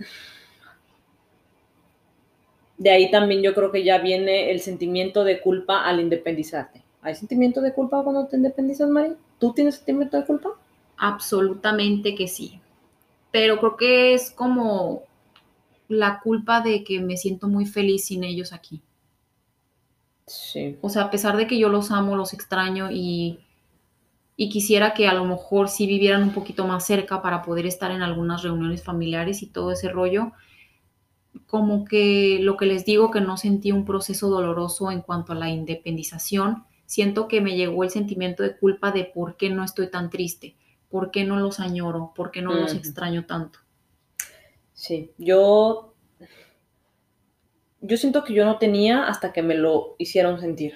de 2.77 2.89
ahí 2.89 3.09
también 3.11 3.41
yo 3.41 3.53
creo 3.53 3.71
que 3.71 3.83
ya 3.83 3.99
viene 3.99 4.51
el 4.51 4.59
sentimiento 4.59 5.23
de 5.23 5.39
culpa 5.39 5.85
al 5.85 6.01
independizarte. 6.01 6.83
¿Hay 7.01 7.15
sentimiento 7.15 7.61
de 7.61 7.73
culpa 7.73 8.03
cuando 8.03 8.27
te 8.27 8.37
independizas, 8.37 8.89
Mari? 8.89 9.13
¿Tú 9.39 9.53
tienes 9.53 9.75
sentimiento 9.75 10.17
de 10.17 10.25
culpa? 10.25 10.49
Absolutamente 10.97 12.15
que 12.15 12.27
sí. 12.27 12.59
Pero 13.33 13.57
creo 13.57 13.77
que 13.77 14.13
es 14.13 14.29
como 14.29 15.05
la 15.87 16.19
culpa 16.19 16.61
de 16.61 16.83
que 16.83 16.99
me 16.99 17.17
siento 17.17 17.47
muy 17.47 17.65
feliz 17.65 18.05
sin 18.05 18.23
ellos 18.23 18.53
aquí. 18.53 18.83
Sí. 20.27 20.77
O 20.81 20.89
sea, 20.89 21.05
a 21.05 21.09
pesar 21.09 21.35
de 21.35 21.47
que 21.47 21.57
yo 21.57 21.67
los 21.69 21.89
amo, 21.89 22.15
los 22.15 22.33
extraño 22.33 22.91
y, 22.91 23.39
y 24.37 24.49
quisiera 24.49 24.93
que 24.93 25.07
a 25.07 25.15
lo 25.15 25.25
mejor 25.25 25.67
sí 25.67 25.87
vivieran 25.87 26.21
un 26.21 26.31
poquito 26.31 26.67
más 26.67 26.85
cerca 26.85 27.23
para 27.23 27.41
poder 27.41 27.65
estar 27.65 27.89
en 27.89 28.03
algunas 28.03 28.43
reuniones 28.43 28.83
familiares 28.83 29.41
y 29.41 29.47
todo 29.47 29.71
ese 29.71 29.89
rollo, 29.89 30.31
como 31.47 31.85
que 31.85 32.37
lo 32.39 32.55
que 32.55 32.67
les 32.67 32.85
digo 32.85 33.09
que 33.09 33.19
no 33.19 33.37
sentí 33.37 33.71
un 33.71 33.83
proceso 33.83 34.29
doloroso 34.29 34.91
en 34.91 35.01
cuanto 35.01 35.31
a 35.31 35.35
la 35.35 35.49
independización, 35.49 36.65
siento 36.85 37.27
que 37.27 37.41
me 37.41 37.57
llegó 37.57 37.83
el 37.83 37.89
sentimiento 37.89 38.43
de 38.43 38.55
culpa 38.55 38.91
de 38.91 39.05
por 39.05 39.37
qué 39.37 39.49
no 39.49 39.63
estoy 39.63 39.89
tan 39.89 40.11
triste, 40.11 40.55
por 40.93 41.09
qué 41.09 41.23
no 41.23 41.37
los 41.37 41.59
añoro, 41.59 42.13
por 42.15 42.29
qué 42.29 42.43
no 42.43 42.53
los 42.53 42.75
extraño 42.75 43.25
tanto. 43.25 43.57
Sí, 44.73 45.11
yo, 45.17 45.95
yo 47.81 47.97
siento 47.97 48.23
que 48.23 48.35
yo 48.35 48.45
no 48.45 48.59
tenía 48.59 49.07
hasta 49.07 49.33
que 49.33 49.41
me 49.41 49.55
lo 49.55 49.95
hicieron 49.97 50.39
sentir. 50.39 50.75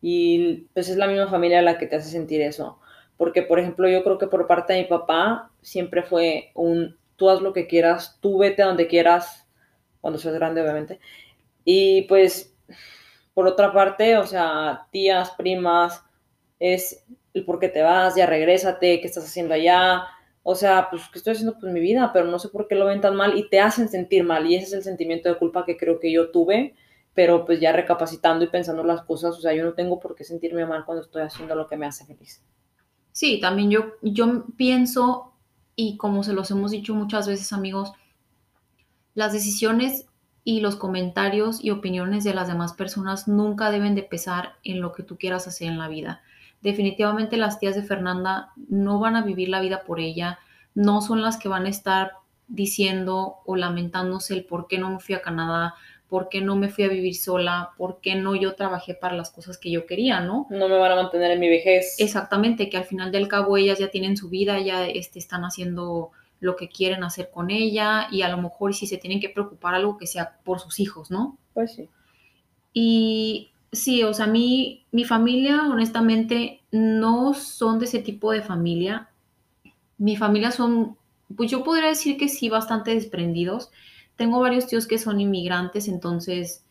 Y 0.00 0.68
pues 0.72 0.88
es 0.88 0.96
la 0.96 1.06
misma 1.06 1.28
familia 1.28 1.60
la 1.60 1.76
que 1.76 1.86
te 1.86 1.96
hace 1.96 2.08
sentir 2.08 2.40
eso. 2.40 2.80
Porque, 3.18 3.42
por 3.42 3.58
ejemplo, 3.58 3.90
yo 3.90 4.02
creo 4.02 4.16
que 4.16 4.26
por 4.26 4.46
parte 4.46 4.72
de 4.72 4.84
mi 4.84 4.88
papá 4.88 5.50
siempre 5.60 6.02
fue 6.02 6.50
un, 6.54 6.96
tú 7.16 7.28
haz 7.28 7.42
lo 7.42 7.52
que 7.52 7.66
quieras, 7.66 8.16
tú 8.22 8.38
vete 8.38 8.62
a 8.62 8.68
donde 8.68 8.86
quieras, 8.86 9.46
cuando 10.00 10.18
seas 10.18 10.32
grande, 10.32 10.62
obviamente. 10.62 10.98
Y 11.62 12.02
pues 12.08 12.56
por 13.34 13.46
otra 13.46 13.70
parte, 13.70 14.16
o 14.16 14.26
sea, 14.26 14.86
tías, 14.90 15.32
primas, 15.32 16.02
es 16.58 17.04
el 17.34 17.44
por 17.44 17.58
qué 17.58 17.68
te 17.68 17.82
vas, 17.82 18.14
ya 18.14 18.26
regrésate, 18.26 19.00
qué 19.00 19.06
estás 19.06 19.24
haciendo 19.24 19.54
allá. 19.54 20.04
O 20.42 20.54
sea, 20.54 20.88
pues 20.90 21.08
que 21.08 21.18
estoy 21.18 21.32
haciendo 21.32 21.58
pues 21.58 21.72
mi 21.72 21.80
vida, 21.80 22.10
pero 22.12 22.26
no 22.26 22.38
sé 22.38 22.48
por 22.48 22.66
qué 22.66 22.74
lo 22.74 22.86
ven 22.86 23.00
tan 23.00 23.14
mal 23.14 23.38
y 23.38 23.48
te 23.48 23.60
hacen 23.60 23.88
sentir 23.88 24.24
mal. 24.24 24.46
Y 24.46 24.56
ese 24.56 24.66
es 24.66 24.72
el 24.72 24.82
sentimiento 24.82 25.28
de 25.28 25.38
culpa 25.38 25.64
que 25.64 25.76
creo 25.76 26.00
que 26.00 26.12
yo 26.12 26.30
tuve, 26.30 26.74
pero 27.14 27.44
pues 27.44 27.60
ya 27.60 27.72
recapacitando 27.72 28.44
y 28.44 28.48
pensando 28.48 28.82
las 28.82 29.02
cosas, 29.02 29.36
o 29.36 29.40
sea, 29.40 29.52
yo 29.52 29.64
no 29.64 29.74
tengo 29.74 30.00
por 30.00 30.14
qué 30.14 30.24
sentirme 30.24 30.66
mal 30.66 30.84
cuando 30.84 31.02
estoy 31.02 31.22
haciendo 31.22 31.54
lo 31.54 31.66
que 31.66 31.76
me 31.76 31.86
hace 31.86 32.04
feliz. 32.04 32.42
Sí, 33.12 33.40
también 33.40 33.70
yo, 33.70 33.92
yo 34.00 34.46
pienso, 34.56 35.34
y 35.76 35.96
como 35.98 36.24
se 36.24 36.32
los 36.32 36.50
hemos 36.50 36.70
dicho 36.70 36.94
muchas 36.94 37.28
veces 37.28 37.52
amigos, 37.52 37.92
las 39.14 39.32
decisiones 39.32 40.06
y 40.44 40.60
los 40.60 40.76
comentarios 40.76 41.62
y 41.62 41.70
opiniones 41.70 42.24
de 42.24 42.34
las 42.34 42.48
demás 42.48 42.72
personas 42.72 43.28
nunca 43.28 43.70
deben 43.70 43.94
de 43.94 44.02
pesar 44.02 44.54
en 44.64 44.80
lo 44.80 44.92
que 44.92 45.02
tú 45.02 45.18
quieras 45.18 45.46
hacer 45.46 45.68
en 45.68 45.78
la 45.78 45.88
vida. 45.88 46.22
Definitivamente 46.62 47.36
las 47.36 47.58
tías 47.58 47.74
de 47.74 47.82
Fernanda 47.82 48.52
no 48.68 48.98
van 49.00 49.16
a 49.16 49.22
vivir 49.22 49.48
la 49.48 49.60
vida 49.60 49.82
por 49.84 50.00
ella, 50.00 50.38
no 50.74 51.02
son 51.02 51.22
las 51.22 51.36
que 51.36 51.48
van 51.48 51.66
a 51.66 51.70
estar 51.70 52.12
diciendo 52.48 53.36
o 53.44 53.56
lamentándose 53.56 54.34
el 54.34 54.44
por 54.44 54.68
qué 54.68 54.78
no 54.78 54.90
me 54.90 55.00
fui 55.00 55.14
a 55.14 55.22
Canadá, 55.22 55.74
por 56.08 56.28
qué 56.28 56.42
no 56.42 56.56
me 56.56 56.68
fui 56.68 56.84
a 56.84 56.88
vivir 56.88 57.16
sola, 57.16 57.70
por 57.78 58.00
qué 58.00 58.14
no 58.14 58.34
yo 58.36 58.54
trabajé 58.54 58.94
para 58.94 59.16
las 59.16 59.30
cosas 59.30 59.56
que 59.56 59.70
yo 59.70 59.86
quería, 59.86 60.20
¿no? 60.20 60.46
No 60.50 60.68
me 60.68 60.76
van 60.76 60.92
a 60.92 60.96
mantener 60.96 61.30
en 61.30 61.40
mi 61.40 61.48
vejez. 61.48 61.96
Exactamente, 61.98 62.68
que 62.68 62.76
al 62.76 62.84
final 62.84 63.10
del 63.10 63.28
cabo 63.28 63.56
ellas 63.56 63.78
ya 63.78 63.88
tienen 63.88 64.18
su 64.18 64.28
vida, 64.28 64.60
ya 64.60 64.86
este, 64.86 65.18
están 65.18 65.44
haciendo 65.44 66.10
lo 66.38 66.56
que 66.56 66.68
quieren 66.68 67.02
hacer 67.02 67.30
con 67.30 67.50
ella 67.50 68.08
y 68.10 68.22
a 68.22 68.28
lo 68.28 68.36
mejor 68.36 68.74
si 68.74 68.86
se 68.86 68.98
tienen 68.98 69.20
que 69.20 69.30
preocupar 69.30 69.74
algo 69.74 69.96
que 69.96 70.06
sea 70.06 70.36
por 70.44 70.60
sus 70.60 70.80
hijos, 70.80 71.10
¿no? 71.10 71.38
Pues 71.54 71.72
sí. 71.72 71.88
Y 72.74 73.51
sí, 73.72 74.02
o 74.02 74.14
sea, 74.14 74.26
mi, 74.26 74.84
mi 74.92 75.04
familia 75.04 75.62
honestamente 75.68 76.60
no 76.70 77.34
son 77.34 77.78
de 77.78 77.86
ese 77.86 77.98
tipo 78.00 78.30
de 78.30 78.42
familia. 78.42 79.08
Mi 79.98 80.16
familia 80.16 80.50
son, 80.52 80.96
pues 81.36 81.50
yo 81.50 81.64
podría 81.64 81.88
decir 81.88 82.16
que 82.18 82.28
sí, 82.28 82.48
bastante 82.48 82.94
desprendidos. 82.94 83.70
Tengo 84.16 84.40
varios 84.40 84.66
tíos 84.66 84.86
que 84.86 84.98
son 84.98 85.20
inmigrantes, 85.20 85.88
entonces 85.88 86.64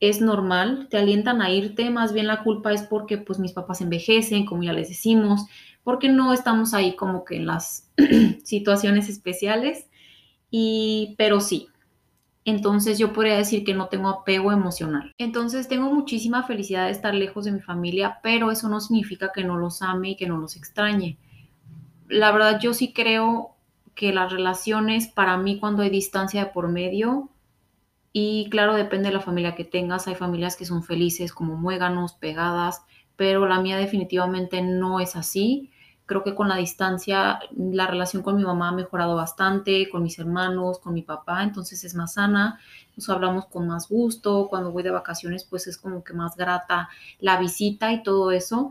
es 0.00 0.20
normal, 0.20 0.88
te 0.90 0.98
alientan 0.98 1.40
a 1.40 1.50
irte, 1.50 1.90
más 1.90 2.12
bien 2.12 2.26
la 2.26 2.42
culpa 2.42 2.72
es 2.72 2.82
porque 2.82 3.16
pues 3.18 3.38
mis 3.38 3.52
papás 3.52 3.80
envejecen, 3.80 4.44
como 4.44 4.62
ya 4.62 4.72
les 4.74 4.88
decimos, 4.88 5.46
porque 5.84 6.08
no 6.08 6.32
estamos 6.32 6.74
ahí 6.74 6.94
como 6.96 7.24
que 7.24 7.36
en 7.36 7.46
las 7.46 7.88
situaciones 8.44 9.08
especiales, 9.08 9.86
y, 10.50 11.14
pero 11.18 11.40
sí. 11.40 11.68
Entonces 12.46 12.96
yo 12.96 13.12
podría 13.12 13.36
decir 13.36 13.64
que 13.64 13.74
no 13.74 13.88
tengo 13.88 14.08
apego 14.08 14.52
emocional. 14.52 15.12
Entonces 15.18 15.66
tengo 15.66 15.92
muchísima 15.92 16.44
felicidad 16.44 16.86
de 16.86 16.92
estar 16.92 17.12
lejos 17.12 17.44
de 17.44 17.50
mi 17.50 17.60
familia, 17.60 18.20
pero 18.22 18.52
eso 18.52 18.68
no 18.68 18.80
significa 18.80 19.32
que 19.34 19.42
no 19.42 19.58
los 19.58 19.82
ame 19.82 20.10
y 20.10 20.16
que 20.16 20.28
no 20.28 20.38
los 20.38 20.54
extrañe. 20.54 21.18
La 22.08 22.30
verdad 22.30 22.60
yo 22.60 22.72
sí 22.72 22.92
creo 22.92 23.56
que 23.96 24.12
las 24.12 24.30
relaciones 24.30 25.08
para 25.08 25.36
mí 25.36 25.58
cuando 25.58 25.82
hay 25.82 25.90
distancia 25.90 26.44
de 26.44 26.50
por 26.52 26.68
medio, 26.68 27.30
y 28.12 28.48
claro, 28.48 28.76
depende 28.76 29.08
de 29.08 29.14
la 29.14 29.20
familia 29.20 29.56
que 29.56 29.64
tengas, 29.64 30.06
hay 30.06 30.14
familias 30.14 30.56
que 30.56 30.64
son 30.64 30.84
felices 30.84 31.32
como 31.32 31.56
muéganos, 31.56 32.12
pegadas, 32.12 32.82
pero 33.16 33.48
la 33.48 33.60
mía 33.60 33.76
definitivamente 33.76 34.62
no 34.62 35.00
es 35.00 35.16
así 35.16 35.72
Creo 36.06 36.22
que 36.22 36.34
con 36.36 36.48
la 36.48 36.56
distancia 36.56 37.40
la 37.56 37.86
relación 37.88 38.22
con 38.22 38.36
mi 38.36 38.44
mamá 38.44 38.68
ha 38.68 38.72
mejorado 38.72 39.16
bastante, 39.16 39.88
con 39.90 40.04
mis 40.04 40.18
hermanos, 40.18 40.78
con 40.78 40.94
mi 40.94 41.02
papá, 41.02 41.42
entonces 41.42 41.82
es 41.84 41.94
más 41.96 42.14
sana, 42.14 42.60
nos 42.96 43.08
hablamos 43.10 43.46
con 43.46 43.66
más 43.66 43.88
gusto, 43.88 44.46
cuando 44.48 44.70
voy 44.70 44.84
de 44.84 44.90
vacaciones 44.90 45.44
pues 45.44 45.66
es 45.66 45.76
como 45.76 46.04
que 46.04 46.12
más 46.14 46.36
grata 46.36 46.88
la 47.18 47.38
visita 47.40 47.92
y 47.92 48.02
todo 48.02 48.30
eso. 48.30 48.70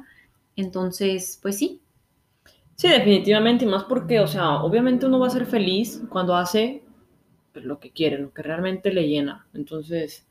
Entonces, 0.55 1.37
pues 1.41 1.57
sí. 1.57 1.81
Sí, 2.75 2.89
definitivamente, 2.89 3.65
y 3.65 3.67
más 3.67 3.83
porque, 3.83 4.19
o 4.19 4.27
sea, 4.27 4.61
obviamente 4.61 5.05
uno 5.05 5.19
va 5.19 5.27
a 5.27 5.29
ser 5.29 5.45
feliz 5.45 6.01
cuando 6.09 6.35
hace 6.35 6.83
pues, 7.53 7.65
lo 7.65 7.79
que 7.79 7.91
quiere, 7.91 8.17
lo 8.19 8.33
que 8.33 8.41
realmente 8.43 8.93
le 8.93 9.07
llena. 9.07 9.45
Entonces, 9.53 10.25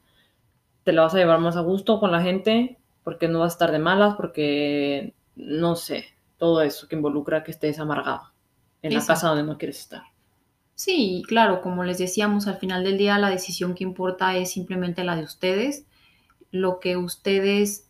te 0.84 0.92
la 0.92 1.02
vas 1.02 1.14
a 1.14 1.18
llevar 1.18 1.40
más 1.40 1.56
a 1.56 1.60
gusto 1.62 2.00
con 2.00 2.12
la 2.12 2.22
gente, 2.22 2.78
porque 3.02 3.28
no 3.28 3.40
vas 3.40 3.52
a 3.52 3.56
estar 3.56 3.72
de 3.72 3.78
malas, 3.78 4.16
porque, 4.16 5.14
no 5.36 5.76
sé, 5.76 6.06
todo 6.36 6.62
eso 6.62 6.88
que 6.88 6.96
involucra 6.96 7.42
que 7.42 7.50
estés 7.50 7.78
amargado 7.78 8.32
en 8.82 8.94
la 8.94 9.04
casa 9.04 9.28
donde 9.28 9.44
no 9.44 9.56
quieres 9.58 9.78
estar. 9.78 10.02
Sí, 10.74 11.22
claro, 11.28 11.60
como 11.62 11.84
les 11.84 11.98
decíamos, 11.98 12.46
al 12.48 12.58
final 12.58 12.84
del 12.84 12.98
día 12.98 13.18
la 13.18 13.30
decisión 13.30 13.74
que 13.74 13.84
importa 13.84 14.36
es 14.36 14.50
simplemente 14.50 15.04
la 15.04 15.16
de 15.16 15.22
ustedes. 15.22 15.86
Lo 16.50 16.80
que 16.80 16.96
ustedes 16.96 17.88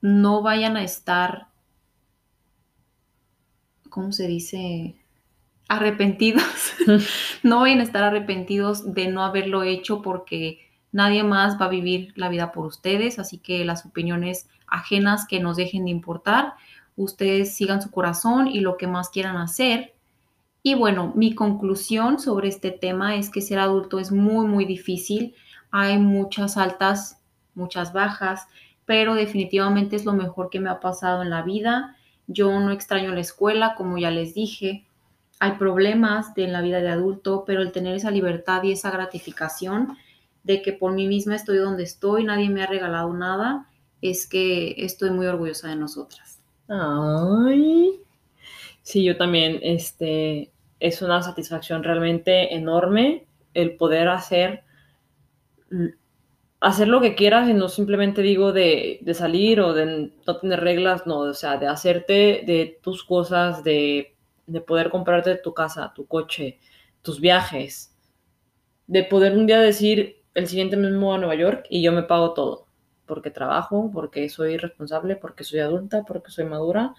no 0.00 0.42
vayan 0.42 0.76
a 0.76 0.84
estar, 0.84 1.48
¿cómo 3.90 4.12
se 4.12 4.28
dice? 4.28 4.96
Arrepentidos. 5.68 6.74
no 7.42 7.60
vayan 7.60 7.80
a 7.80 7.84
estar 7.84 8.04
arrepentidos 8.04 8.94
de 8.94 9.08
no 9.08 9.24
haberlo 9.24 9.64
hecho 9.64 10.00
porque 10.00 10.60
nadie 10.92 11.24
más 11.24 11.60
va 11.60 11.66
a 11.66 11.70
vivir 11.70 12.12
la 12.14 12.28
vida 12.28 12.52
por 12.52 12.66
ustedes, 12.66 13.18
así 13.18 13.38
que 13.38 13.64
las 13.64 13.84
opiniones 13.84 14.48
ajenas 14.68 15.26
que 15.26 15.40
nos 15.40 15.56
dejen 15.56 15.84
de 15.84 15.90
importar 15.90 16.54
ustedes 16.96 17.54
sigan 17.54 17.82
su 17.82 17.90
corazón 17.90 18.48
y 18.48 18.60
lo 18.60 18.76
que 18.76 18.86
más 18.86 19.08
quieran 19.10 19.36
hacer. 19.36 19.94
Y 20.62 20.74
bueno, 20.74 21.12
mi 21.14 21.34
conclusión 21.34 22.18
sobre 22.18 22.48
este 22.48 22.70
tema 22.70 23.16
es 23.16 23.30
que 23.30 23.40
ser 23.40 23.58
adulto 23.58 23.98
es 23.98 24.10
muy, 24.10 24.46
muy 24.46 24.64
difícil. 24.64 25.34
Hay 25.70 25.98
muchas 25.98 26.56
altas, 26.56 27.22
muchas 27.54 27.92
bajas, 27.92 28.48
pero 28.84 29.14
definitivamente 29.14 29.96
es 29.96 30.04
lo 30.04 30.12
mejor 30.12 30.50
que 30.50 30.60
me 30.60 30.70
ha 30.70 30.80
pasado 30.80 31.22
en 31.22 31.30
la 31.30 31.42
vida. 31.42 31.96
Yo 32.26 32.58
no 32.58 32.72
extraño 32.72 33.12
la 33.12 33.20
escuela, 33.20 33.74
como 33.76 33.98
ya 33.98 34.10
les 34.10 34.34
dije. 34.34 34.86
Hay 35.38 35.52
problemas 35.52 36.34
de 36.34 36.48
la 36.48 36.62
vida 36.62 36.80
de 36.80 36.88
adulto, 36.88 37.44
pero 37.46 37.62
el 37.62 37.72
tener 37.72 37.94
esa 37.94 38.10
libertad 38.10 38.62
y 38.62 38.72
esa 38.72 38.90
gratificación 38.90 39.96
de 40.42 40.62
que 40.62 40.72
por 40.72 40.92
mí 40.92 41.08
misma 41.08 41.34
estoy 41.34 41.58
donde 41.58 41.82
estoy, 41.82 42.24
nadie 42.24 42.48
me 42.48 42.62
ha 42.62 42.66
regalado 42.66 43.12
nada, 43.12 43.68
es 44.00 44.26
que 44.26 44.74
estoy 44.78 45.10
muy 45.10 45.26
orgullosa 45.26 45.68
de 45.68 45.76
nosotras. 45.76 46.35
Ay. 46.68 48.00
Sí, 48.82 49.04
yo 49.04 49.16
también, 49.16 49.60
este, 49.62 50.52
es 50.80 51.02
una 51.02 51.22
satisfacción 51.22 51.84
realmente 51.84 52.54
enorme 52.54 53.26
el 53.54 53.76
poder 53.76 54.08
hacer, 54.08 54.64
hacer 56.60 56.88
lo 56.88 57.00
que 57.00 57.14
quieras 57.14 57.48
y 57.48 57.54
no 57.54 57.68
simplemente 57.68 58.22
digo 58.22 58.52
de, 58.52 58.98
de 59.02 59.14
salir 59.14 59.60
o 59.60 59.74
de 59.74 60.10
no 60.26 60.36
tener 60.38 60.60
reglas, 60.60 61.06
no, 61.06 61.18
o 61.20 61.34
sea, 61.34 61.56
de 61.58 61.66
hacerte 61.68 62.42
de 62.46 62.78
tus 62.82 63.04
cosas, 63.04 63.62
de, 63.64 64.14
de 64.46 64.60
poder 64.60 64.90
comprarte 64.90 65.36
tu 65.36 65.52
casa, 65.54 65.92
tu 65.94 66.06
coche, 66.06 66.58
tus 67.02 67.20
viajes, 67.20 67.94
de 68.88 69.04
poder 69.04 69.36
un 69.36 69.46
día 69.46 69.60
decir 69.60 70.22
el 70.34 70.48
siguiente 70.48 70.76
mismo 70.78 71.14
a 71.14 71.18
Nueva 71.18 71.36
York 71.36 71.66
y 71.70 71.82
yo 71.82 71.92
me 71.92 72.04
pago 72.04 72.34
todo 72.34 72.65
porque 73.06 73.30
trabajo, 73.30 73.90
porque 73.92 74.28
soy 74.28 74.56
responsable, 74.56 75.16
porque 75.16 75.44
soy 75.44 75.60
adulta, 75.60 76.04
porque 76.04 76.30
soy 76.30 76.44
madura 76.44 76.94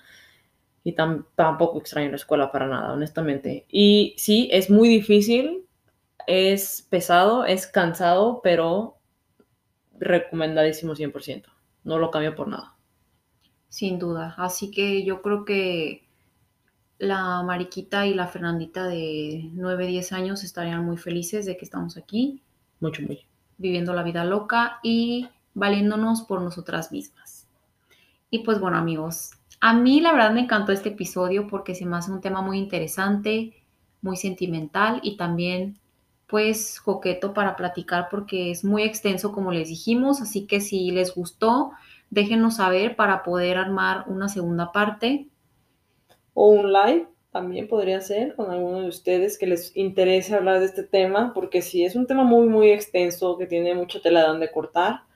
y 0.83 0.93
tampoco 0.93 1.79
extraño 1.79 2.11
la 2.11 2.15
escuela 2.15 2.49
para 2.49 2.65
nada, 2.67 2.93
honestamente. 2.93 3.65
Y 3.69 4.15
sí, 4.17 4.47
es 4.53 4.69
muy 4.69 4.87
difícil, 4.87 5.65
es 6.27 6.87
pesado, 6.89 7.43
es 7.43 7.67
cansado, 7.67 8.39
pero 8.41 8.97
recomendadísimo 9.99 10.95
100%. 10.95 11.43
No 11.83 11.99
lo 11.99 12.09
cambio 12.09 12.35
por 12.35 12.47
nada. 12.47 12.75
Sin 13.67 13.99
duda. 13.99 14.33
Así 14.37 14.71
que 14.71 15.03
yo 15.03 15.21
creo 15.21 15.43
que 15.43 16.07
la 16.99 17.43
Mariquita 17.43 18.07
y 18.07 18.13
la 18.13 18.27
Fernandita 18.27 18.87
de 18.87 19.49
9, 19.53 19.87
10 19.87 20.13
años 20.13 20.43
estarían 20.43 20.85
muy 20.85 20.97
felices 20.97 21.45
de 21.45 21.57
que 21.57 21.65
estamos 21.65 21.97
aquí. 21.97 22.41
Mucho, 22.79 23.01
muy. 23.03 23.25
Viviendo 23.57 23.93
la 23.93 24.03
vida 24.03 24.23
loca 24.23 24.79
y 24.83 25.27
valiéndonos 25.57 26.21
por 26.21 26.41
nosotras 26.41 26.91
mismas. 26.91 27.47
Y 28.29 28.39
pues 28.39 28.59
bueno 28.59 28.77
amigos, 28.77 29.31
a 29.59 29.73
mí 29.73 30.01
la 30.01 30.11
verdad 30.11 30.31
me 30.31 30.41
encantó 30.41 30.71
este 30.71 30.89
episodio 30.89 31.47
porque 31.47 31.73
se 31.73 31.85
me 31.85 31.97
hace 31.97 32.11
un 32.11 32.21
tema 32.21 32.41
muy 32.41 32.59
interesante, 32.59 33.53
muy 34.01 34.17
sentimental 34.17 34.99
y 35.01 35.17
también 35.17 35.79
pues 36.27 36.79
coqueto 36.79 37.33
para 37.33 37.55
platicar 37.55 38.07
porque 38.11 38.51
es 38.51 38.63
muy 38.63 38.83
extenso 38.83 39.31
como 39.31 39.51
les 39.51 39.69
dijimos, 39.69 40.21
así 40.21 40.45
que 40.45 40.59
si 40.61 40.91
les 40.91 41.15
gustó, 41.15 41.71
déjenos 42.11 42.57
saber 42.57 42.95
para 42.95 43.23
poder 43.23 43.57
armar 43.57 44.03
una 44.07 44.29
segunda 44.29 44.71
parte. 44.71 45.27
O 46.35 46.49
un 46.49 46.71
live 46.71 47.07
también 47.31 47.67
podría 47.67 47.99
ser 48.01 48.35
con 48.35 48.51
alguno 48.51 48.81
de 48.81 48.89
ustedes 48.89 49.39
que 49.39 49.47
les 49.47 49.75
interese 49.75 50.35
hablar 50.35 50.59
de 50.59 50.65
este 50.65 50.83
tema, 50.83 51.33
porque 51.33 51.63
sí 51.63 51.83
es 51.83 51.95
un 51.95 52.05
tema 52.05 52.23
muy, 52.23 52.47
muy 52.47 52.69
extenso 52.69 53.37
que 53.39 53.47
tiene 53.47 53.73
mucha 53.73 53.99
tela 54.01 54.21
de 54.21 54.27
donde 54.27 54.51
cortar 54.51 55.06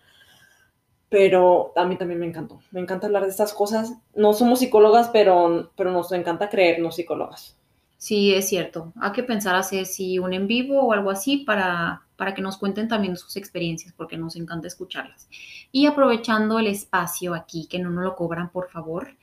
pero 1.12 1.74
a 1.76 1.84
mí 1.84 1.98
también 1.98 2.22
me 2.22 2.26
encantó. 2.26 2.62
Me 2.72 2.80
encanta 2.80 3.06
hablar 3.06 3.24
de 3.24 3.32
estas 3.32 3.54
cosas. 3.54 3.98
No 4.16 4.32
somos 4.32 4.60
psicólogas, 4.60 5.10
pero, 5.10 5.70
pero 5.76 5.92
nos 5.92 6.10
encanta 6.14 6.48
creernos 6.48 6.96
psicólogas. 6.96 7.58
Sí, 7.98 8.34
es 8.34 8.48
cierto. 8.48 8.94
Hay 8.96 9.12
que 9.12 9.22
pensar 9.22 9.56
hacer 9.56 9.86
si 9.86 10.20
un 10.20 10.32
en 10.32 10.48
vivo 10.48 10.80
o 10.80 10.94
algo 10.94 11.12
así 11.12 11.40
para, 11.40 12.04
para 12.16 12.34
que 12.34 12.42
nos 12.42 12.58
cuenten 12.58 12.88
también 12.88 13.18
sus 13.18 13.36
experiencias, 13.36 13.94
porque 13.94 14.18
nos 14.18 14.38
encanta 14.38 14.68
escucharlas. 14.68 15.28
Y 15.74 15.86
aprovechando 15.86 16.60
el 16.60 16.68
espacio 16.68 17.34
aquí, 17.34 17.68
que 17.68 17.80
no 17.80 17.90
nos 17.90 18.06
lo 18.06 18.16
cobran, 18.16 18.50
por 18.50 18.70
favor, 18.70 19.18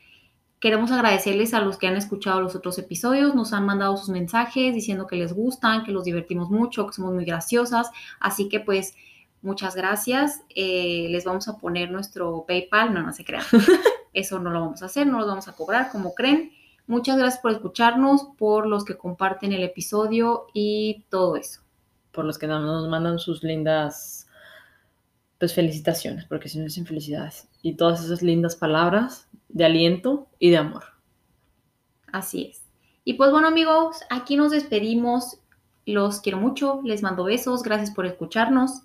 queremos 0.60 0.92
agradecerles 0.92 1.54
a 1.54 1.62
los 1.62 1.78
que 1.78 1.86
han 1.86 1.96
escuchado 1.96 2.42
los 2.42 2.54
otros 2.54 2.76
episodios, 2.76 3.34
nos 3.34 3.54
han 3.54 3.64
mandado 3.64 3.96
sus 3.96 4.10
mensajes 4.10 4.74
diciendo 4.74 5.06
que 5.06 5.16
les 5.16 5.32
gustan, 5.32 5.84
que 5.84 5.92
los 5.92 6.04
divertimos 6.04 6.50
mucho, 6.50 6.86
que 6.86 6.92
somos 6.92 7.14
muy 7.14 7.24
graciosas. 7.24 7.90
Así 8.20 8.50
que 8.50 8.60
pues 8.60 8.94
Muchas 9.42 9.76
gracias. 9.76 10.42
Eh, 10.54 11.06
les 11.10 11.24
vamos 11.24 11.48
a 11.48 11.58
poner 11.58 11.90
nuestro 11.90 12.44
PayPal. 12.46 12.92
No, 12.92 13.02
no 13.02 13.12
se 13.12 13.24
crean. 13.24 13.44
Eso 14.12 14.38
no 14.38 14.50
lo 14.50 14.60
vamos 14.60 14.82
a 14.82 14.86
hacer, 14.86 15.06
no 15.06 15.20
lo 15.20 15.26
vamos 15.26 15.48
a 15.48 15.52
cobrar 15.52 15.90
como 15.90 16.14
creen. 16.14 16.52
Muchas 16.86 17.18
gracias 17.18 17.40
por 17.40 17.52
escucharnos, 17.52 18.28
por 18.38 18.66
los 18.66 18.84
que 18.84 18.96
comparten 18.96 19.52
el 19.52 19.62
episodio 19.62 20.46
y 20.54 21.04
todo 21.10 21.36
eso. 21.36 21.60
Por 22.12 22.24
los 22.24 22.38
que 22.38 22.46
nos 22.46 22.88
mandan 22.88 23.18
sus 23.18 23.44
lindas 23.44 24.26
pues 25.38 25.54
felicitaciones, 25.54 26.24
porque 26.24 26.48
si 26.48 26.58
no 26.58 26.64
dicen 26.64 26.86
felicidades. 26.86 27.46
Y 27.62 27.74
todas 27.74 28.02
esas 28.02 28.22
lindas 28.22 28.56
palabras 28.56 29.28
de 29.48 29.66
aliento 29.66 30.28
y 30.38 30.50
de 30.50 30.56
amor. 30.56 30.84
Así 32.10 32.46
es. 32.50 32.64
Y 33.04 33.14
pues 33.14 33.30
bueno 33.30 33.48
amigos, 33.48 33.98
aquí 34.10 34.36
nos 34.36 34.50
despedimos. 34.50 35.40
Los 35.86 36.20
quiero 36.20 36.38
mucho, 36.38 36.80
les 36.84 37.02
mando 37.02 37.24
besos, 37.24 37.62
gracias 37.62 37.90
por 37.90 38.04
escucharnos. 38.06 38.82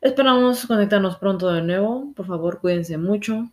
Esperamos 0.00 0.66
conectarnos 0.66 1.16
pronto 1.16 1.50
de 1.52 1.62
nuevo. 1.62 2.12
Por 2.14 2.26
favor, 2.26 2.60
cuídense 2.60 2.96
mucho. 2.98 3.48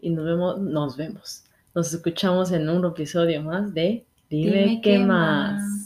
Y 0.00 0.10
nos 0.10 0.24
vemos, 0.24 0.58
nos 0.60 0.96
vemos. 0.96 1.44
Nos 1.74 1.92
escuchamos 1.92 2.52
en 2.52 2.68
un 2.68 2.84
episodio 2.84 3.42
más 3.42 3.72
de 3.74 4.04
Dime, 4.28 4.80
qué 4.82 4.98
más. 4.98 5.83